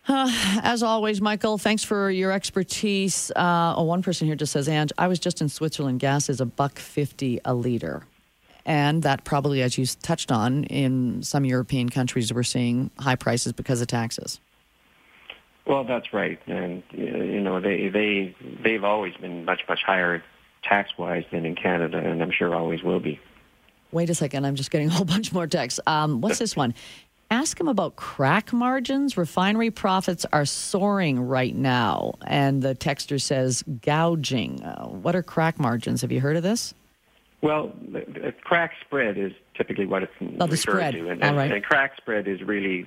Uh, 0.09 0.31
as 0.63 0.83
always, 0.83 1.21
Michael, 1.21 1.59
thanks 1.59 1.85
for 1.85 2.11
your 2.11 2.33
expertise. 2.33 3.31
Uh, 3.37 3.75
oh, 3.77 3.85
one 3.85 4.03
person 4.03 4.27
here 4.27 4.37
just 4.37 4.53
says, 4.53 4.69
Ange, 4.69 4.93
I 4.99 5.07
was 5.07 5.19
just 5.19 5.41
in 5.41 5.49
Switzerland. 5.49 6.01
Gas 6.01 6.29
is 6.29 6.41
a 6.41 6.47
buck 6.47 6.79
fifty 6.79 7.41
a 7.45 7.55
liter. 7.55 8.07
And 8.65 9.03
that 9.05 9.25
probably, 9.25 9.63
as 9.63 9.79
you 9.79 9.87
touched 9.87 10.31
on, 10.31 10.65
in 10.65 11.23
some 11.23 11.47
European 11.47 11.89
countries, 11.89 12.35
we're 12.35 12.43
seeing 12.43 12.91
high 12.99 13.17
prices 13.17 13.53
because 13.53 13.81
of 13.81 13.87
taxes. 13.87 14.41
Well, 15.67 15.85
that's 15.85 16.13
right, 16.15 16.39
and 16.47 16.83
you 16.93 17.41
know 17.41 17.61
they 17.61 17.89
they 17.89 18.35
they've 18.63 18.85
always 18.85 19.15
been 19.17 19.45
much 19.45 19.61
much 19.69 19.81
higher 19.85 20.23
tax 20.63 20.91
wise 20.97 21.25
than 21.31 21.45
in 21.45 21.55
Canada, 21.57 21.99
and 21.99 22.23
I'm 22.23 22.31
sure 22.31 22.55
always 22.55 22.83
will 22.83 23.01
be. 23.01 23.21
Wait 23.91 24.09
a 24.11 24.15
second, 24.15 24.45
I'm 24.47 24.55
just 24.55 24.71
getting 24.71 24.89
a 24.89 24.91
whole 24.91 25.05
bunch 25.05 25.33
more 25.33 25.47
texts. 25.47 25.81
Um, 25.87 26.21
what's 26.21 26.39
this 26.39 26.57
one? 26.57 26.75
Ask 27.31 27.59
him 27.61 27.69
about 27.69 27.97
crack 27.97 28.53
margins. 28.53 29.17
Refinery 29.17 29.71
profits 29.71 30.25
are 30.33 30.45
soaring 30.45 31.21
right 31.21 31.55
now. 31.55 32.15
And 32.27 32.63
the 32.63 32.75
texter 32.75 33.21
says 33.21 33.63
gouging. 33.83 34.63
Uh, 34.63 34.87
what 34.87 35.15
are 35.15 35.23
crack 35.23 35.59
margins? 35.59 36.01
Have 36.03 36.13
you 36.13 36.21
heard 36.21 36.37
of 36.37 36.43
this? 36.43 36.75
Well, 37.41 37.73
the 37.93 38.35
crack 38.43 38.73
spread 38.85 39.17
is 39.17 39.33
typically 39.55 39.87
what 39.87 40.03
it's 40.03 40.13
oh, 40.41 40.47
the 40.47 40.57
spread. 40.57 40.95
to. 40.95 41.09
And, 41.09 41.23
and, 41.23 41.37
right. 41.37 41.53
and 41.53 41.65
crack 41.65 41.97
spread 41.97 42.27
is 42.27 42.43
really 42.43 42.87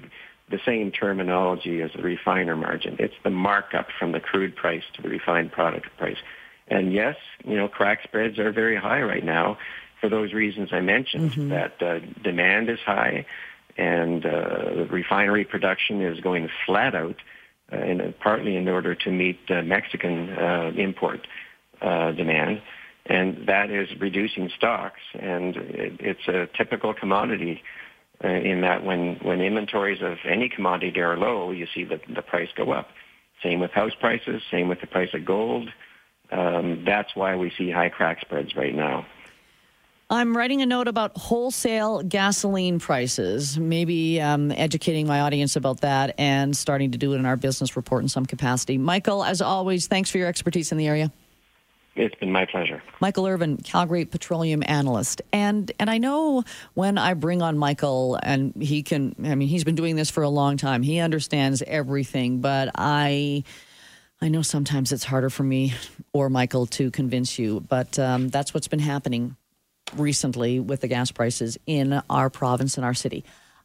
the 0.49 0.59
same 0.65 0.91
terminology 0.91 1.81
as 1.81 1.91
the 1.95 2.01
refiner 2.01 2.57
margin. 2.57 2.97
It's 2.99 3.13
the 3.23 3.29
markup 3.29 3.87
from 3.97 4.11
the 4.11 4.19
crude 4.19 4.55
price 4.55 4.83
to 4.95 5.01
the 5.01 5.07
refined 5.07 5.53
product 5.53 5.87
price. 5.97 6.17
And 6.67 6.91
yes, 6.91 7.15
you 7.45 7.55
know, 7.55 7.69
crack 7.69 8.03
spreads 8.03 8.39
are 8.39 8.51
very 8.51 8.75
high 8.75 9.01
right 9.01 9.23
now 9.23 9.57
for 10.01 10.09
those 10.09 10.33
reasons 10.33 10.69
I 10.73 10.81
mentioned, 10.81 11.31
mm-hmm. 11.31 11.49
that 11.49 11.81
uh, 11.81 11.99
demand 12.23 12.69
is 12.69 12.79
high 12.79 13.25
and 13.81 14.25
uh, 14.25 14.85
refinery 14.91 15.43
production 15.43 16.01
is 16.01 16.19
going 16.19 16.47
flat 16.65 16.93
out, 16.93 17.15
uh, 17.71 17.77
and 17.77 18.19
partly 18.19 18.55
in 18.55 18.67
order 18.67 18.93
to 18.93 19.11
meet 19.11 19.39
uh, 19.49 19.61
Mexican 19.63 20.29
uh, 20.29 20.71
import 20.77 21.21
uh, 21.81 22.11
demand, 22.11 22.61
and 23.07 23.47
that 23.47 23.71
is 23.71 23.87
reducing 23.99 24.51
stocks. 24.55 24.99
And 25.19 25.55
it, 25.57 25.93
it's 25.99 26.27
a 26.27 26.47
typical 26.55 26.93
commodity 26.93 27.63
uh, 28.23 28.27
in 28.27 28.61
that 28.61 28.83
when 28.83 29.15
when 29.23 29.41
inventories 29.41 30.01
of 30.03 30.17
any 30.29 30.47
commodity 30.47 30.99
are 30.99 31.17
low, 31.17 31.51
you 31.51 31.65
see 31.73 31.83
the 31.83 31.99
the 32.13 32.21
price 32.21 32.49
go 32.55 32.71
up. 32.71 32.89
Same 33.41 33.59
with 33.59 33.71
house 33.71 33.95
prices. 33.99 34.43
Same 34.51 34.67
with 34.67 34.81
the 34.81 34.87
price 34.87 35.09
of 35.15 35.25
gold. 35.25 35.69
Um, 36.31 36.83
that's 36.85 37.15
why 37.15 37.35
we 37.35 37.51
see 37.57 37.71
high 37.71 37.89
crack 37.89 38.21
spreads 38.21 38.55
right 38.55 38.75
now. 38.75 39.05
I'm 40.11 40.35
writing 40.35 40.61
a 40.61 40.65
note 40.65 40.89
about 40.89 41.17
wholesale 41.17 42.03
gasoline 42.03 42.79
prices, 42.79 43.57
maybe 43.57 44.19
um, 44.19 44.51
educating 44.51 45.07
my 45.07 45.21
audience 45.21 45.55
about 45.55 45.81
that 45.81 46.15
and 46.17 46.55
starting 46.55 46.91
to 46.91 46.97
do 46.97 47.13
it 47.13 47.15
in 47.15 47.25
our 47.25 47.37
business 47.37 47.77
report 47.77 48.03
in 48.03 48.09
some 48.09 48.25
capacity. 48.25 48.77
Michael, 48.77 49.23
as 49.23 49.41
always, 49.41 49.87
thanks 49.87 50.11
for 50.11 50.17
your 50.17 50.27
expertise 50.27 50.73
in 50.73 50.77
the 50.77 50.85
area. 50.85 51.13
It's 51.95 52.13
been 52.15 52.29
my 52.29 52.45
pleasure. 52.45 52.83
Michael 52.99 53.25
Ervin, 53.25 53.55
Calgary 53.55 54.03
petroleum 54.03 54.63
analyst. 54.65 55.21
And 55.31 55.71
and 55.79 55.89
I 55.89 55.97
know 55.97 56.43
when 56.73 56.97
I 56.97 57.13
bring 57.13 57.41
on 57.41 57.57
Michael 57.57 58.19
and 58.21 58.53
he 58.61 58.83
can 58.83 59.15
I 59.23 59.35
mean 59.35 59.47
he's 59.47 59.63
been 59.63 59.75
doing 59.75 59.95
this 59.95 60.09
for 60.09 60.23
a 60.23 60.29
long 60.29 60.57
time. 60.57 60.83
He 60.83 60.99
understands 60.99 61.61
everything, 61.65 62.39
but 62.41 62.69
I 62.75 63.43
I 64.21 64.27
know 64.27 64.41
sometimes 64.41 64.91
it's 64.91 65.03
harder 65.05 65.29
for 65.29 65.43
me 65.43 65.73
or 66.13 66.29
Michael 66.29 66.65
to 66.67 66.91
convince 66.91 67.39
you, 67.39 67.61
but 67.61 67.97
um, 67.97 68.27
that's 68.27 68.53
what's 68.53 68.67
been 68.67 68.79
happening 68.79 69.37
recently 69.95 70.59
with 70.59 70.81
the 70.81 70.87
gas 70.87 71.11
prices 71.11 71.57
in 71.65 72.01
our 72.09 72.29
province 72.29 72.77
and 72.77 72.85
our 72.85 72.93
city. 72.93 73.23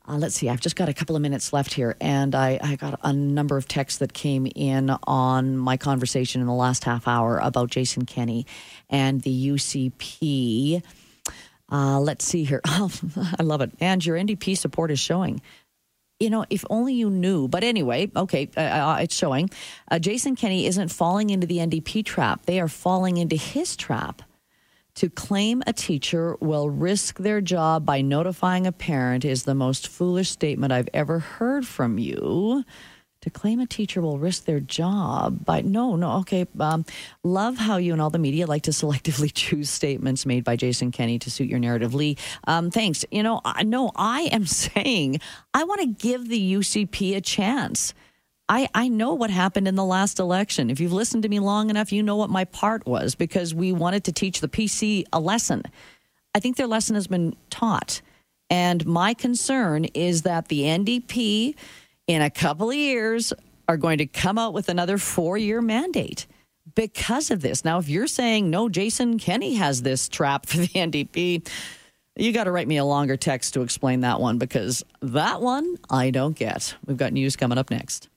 Uh, 0.09 0.16
let's 0.16 0.37
see, 0.37 0.48
I've 0.48 0.61
just 0.61 0.76
got 0.76 0.88
a 0.88 0.94
couple 0.94 1.16
of 1.16 1.22
minutes 1.22 1.52
left 1.52 1.74
here, 1.74 1.96
and 2.00 2.35
I, 2.35 2.61
I, 2.62 2.76
got 2.76 3.00
a 3.02 3.12
number 3.12 3.57
of 3.57 3.66
texts 3.66 3.98
that 3.98 4.12
came 4.12 4.46
in 4.55 4.90
on 5.05 5.57
my 5.57 5.76
conversation 5.76 6.40
in 6.40 6.46
the 6.46 6.52
last 6.52 6.85
half 6.85 7.09
hour 7.09 7.38
about 7.38 7.70
Jason 7.70 8.07
Kenney 8.07 8.46
and 8.88 9.20
the 9.22 9.48
UCP. 9.48 10.81
Uh, 11.70 11.98
let's 11.98 12.24
see 12.24 12.44
here. 12.44 12.61
I 12.64 13.42
love 13.42 13.62
it. 13.62 13.72
And 13.81 14.05
your 14.05 14.16
NDP 14.16 14.57
support 14.57 14.92
is 14.92 15.00
showing. 15.00 15.40
You 16.20 16.31
know, 16.31 16.46
if 16.50 16.64
only 16.70 16.94
you 16.94 17.11
knew. 17.11 17.48
But 17.48 17.64
anyway, 17.64 18.11
okay, 18.14 18.48
uh, 18.57 18.61
uh 18.61 18.98
it's 19.00 19.16
showing. 19.16 19.50
Uh, 19.90 19.98
Jason 19.98 20.37
Kenney 20.37 20.66
isn't 20.66 20.88
falling 20.88 21.31
into 21.31 21.48
the 21.48 21.59
NDP 21.59 22.05
trap, 22.05 22.46
they 22.46 22.61
are 22.61 22.68
falling 22.68 23.16
into 23.16 23.35
his 23.35 23.76
trap 23.76 24.22
to 24.96 25.11
claim 25.11 25.62
a 25.66 25.72
teacher 25.74 26.37
will 26.40 26.70
risk 26.70 27.18
their 27.18 27.42
job 27.42 27.85
by 27.85 28.00
notifying 28.00 28.66
a 28.66 28.72
parent 28.72 29.24
is 29.24 29.42
the 29.42 29.54
most 29.54 29.88
foolish 29.88 30.30
statement 30.30 30.72
I've 30.72 30.88
ever 30.94 31.18
heard 31.18 31.66
from 31.66 31.98
you. 31.98 32.64
To 33.20 33.30
claim 33.30 33.61
a 33.61 33.66
teacher 33.66 34.00
will 34.00 34.18
risk 34.18 34.44
their 34.44 34.61
job 34.61 35.44
by 35.44 35.61
no, 35.61 35.96
no, 35.96 36.12
okay. 36.20 36.46
Um, 36.59 36.87
love 37.22 37.59
how 37.59 37.76
you 37.76 37.92
and 37.92 38.00
all 38.00 38.09
the 38.09 38.18
media 38.18 38.46
like 38.46 38.62
to 38.62 38.70
selectively 38.82 39.30
choose 39.32 39.68
statements 39.68 40.24
made 40.24 40.44
by 40.44 40.56
Jason 40.56 40.92
Kenney 40.92 41.18
to 41.18 41.30
suit 41.30 41.48
your 41.48 41.59
narrative, 41.59 41.92
Lee. 41.92 42.16
Um, 42.46 42.70
thanks. 42.70 43.04
You 43.11 43.22
know, 43.22 43.42
no, 43.64 43.90
I 43.96 44.22
am 44.32 44.46
saying 44.46 45.20
I 45.52 45.64
want 45.64 45.82
to 45.82 45.87
give 45.88 46.28
the 46.28 46.54
UCP 46.54 47.16
a 47.16 47.20
chance. 47.20 47.92
I, 48.48 48.68
I 48.74 48.88
know 48.88 49.14
what 49.14 49.30
happened 49.30 49.66
in 49.66 49.74
the 49.74 49.85
last 49.85 50.20
election. 50.20 50.70
If 50.70 50.78
you've 50.78 50.92
listened 50.92 51.24
to 51.24 51.28
me 51.28 51.40
long 51.40 51.68
enough, 51.70 51.92
you 51.92 52.02
know 52.02 52.16
what 52.16 52.30
my 52.30 52.44
part 52.44 52.87
was 52.87 53.14
because 53.14 53.54
we 53.54 53.72
wanted 53.72 54.04
to 54.04 54.12
teach 54.12 54.40
the 54.40 54.48
PC 54.48 55.04
a 55.12 55.18
lesson. 55.18 55.62
I 56.35 56.40
think 56.40 56.56
their 56.56 56.68
lesson 56.68 56.94
has 56.94 57.06
been 57.06 57.35
taught. 57.50 58.02
And 58.48 58.87
my 58.87 59.14
concern 59.14 59.87
is 59.87 60.22
that 60.22 60.48
the 60.48 60.62
NDP, 60.62 61.56
in 62.06 62.22
a 62.22 62.30
couple 62.30 62.70
of 62.70 62.76
years, 62.76 63.32
are 63.68 63.76
going 63.76 63.98
to 63.98 64.06
come 64.06 64.38
out 64.38 64.52
with 64.52 64.68
another 64.68 64.98
four 64.98 65.37
year 65.37 65.61
mandate 65.61 66.26
because 66.74 67.32
of 67.32 67.40
this. 67.40 67.64
Now, 67.64 67.78
if 67.78 67.88
you're 67.88 68.06
saying, 68.06 68.48
no, 68.48 68.68
Jason 68.68 69.18
Kenney 69.18 69.54
has 69.54 69.82
this 69.82 70.09
trap 70.09 70.46
for 70.46 70.59
the 70.59 70.68
NDP, 70.68 71.48
you 72.16 72.32
got 72.32 72.44
to 72.44 72.52
write 72.52 72.68
me 72.68 72.76
a 72.76 72.85
longer 72.85 73.16
text 73.16 73.54
to 73.54 73.62
explain 73.62 74.00
that 74.00 74.20
one 74.20 74.38
because 74.38 74.85
that 75.02 75.40
one 75.40 75.76
I 75.90 76.11
don't 76.11 76.37
get. 76.37 76.76
We've 76.87 76.96
got 76.96 77.12
news 77.12 77.35
coming 77.35 77.59
up 77.59 77.70
next. 77.70 78.09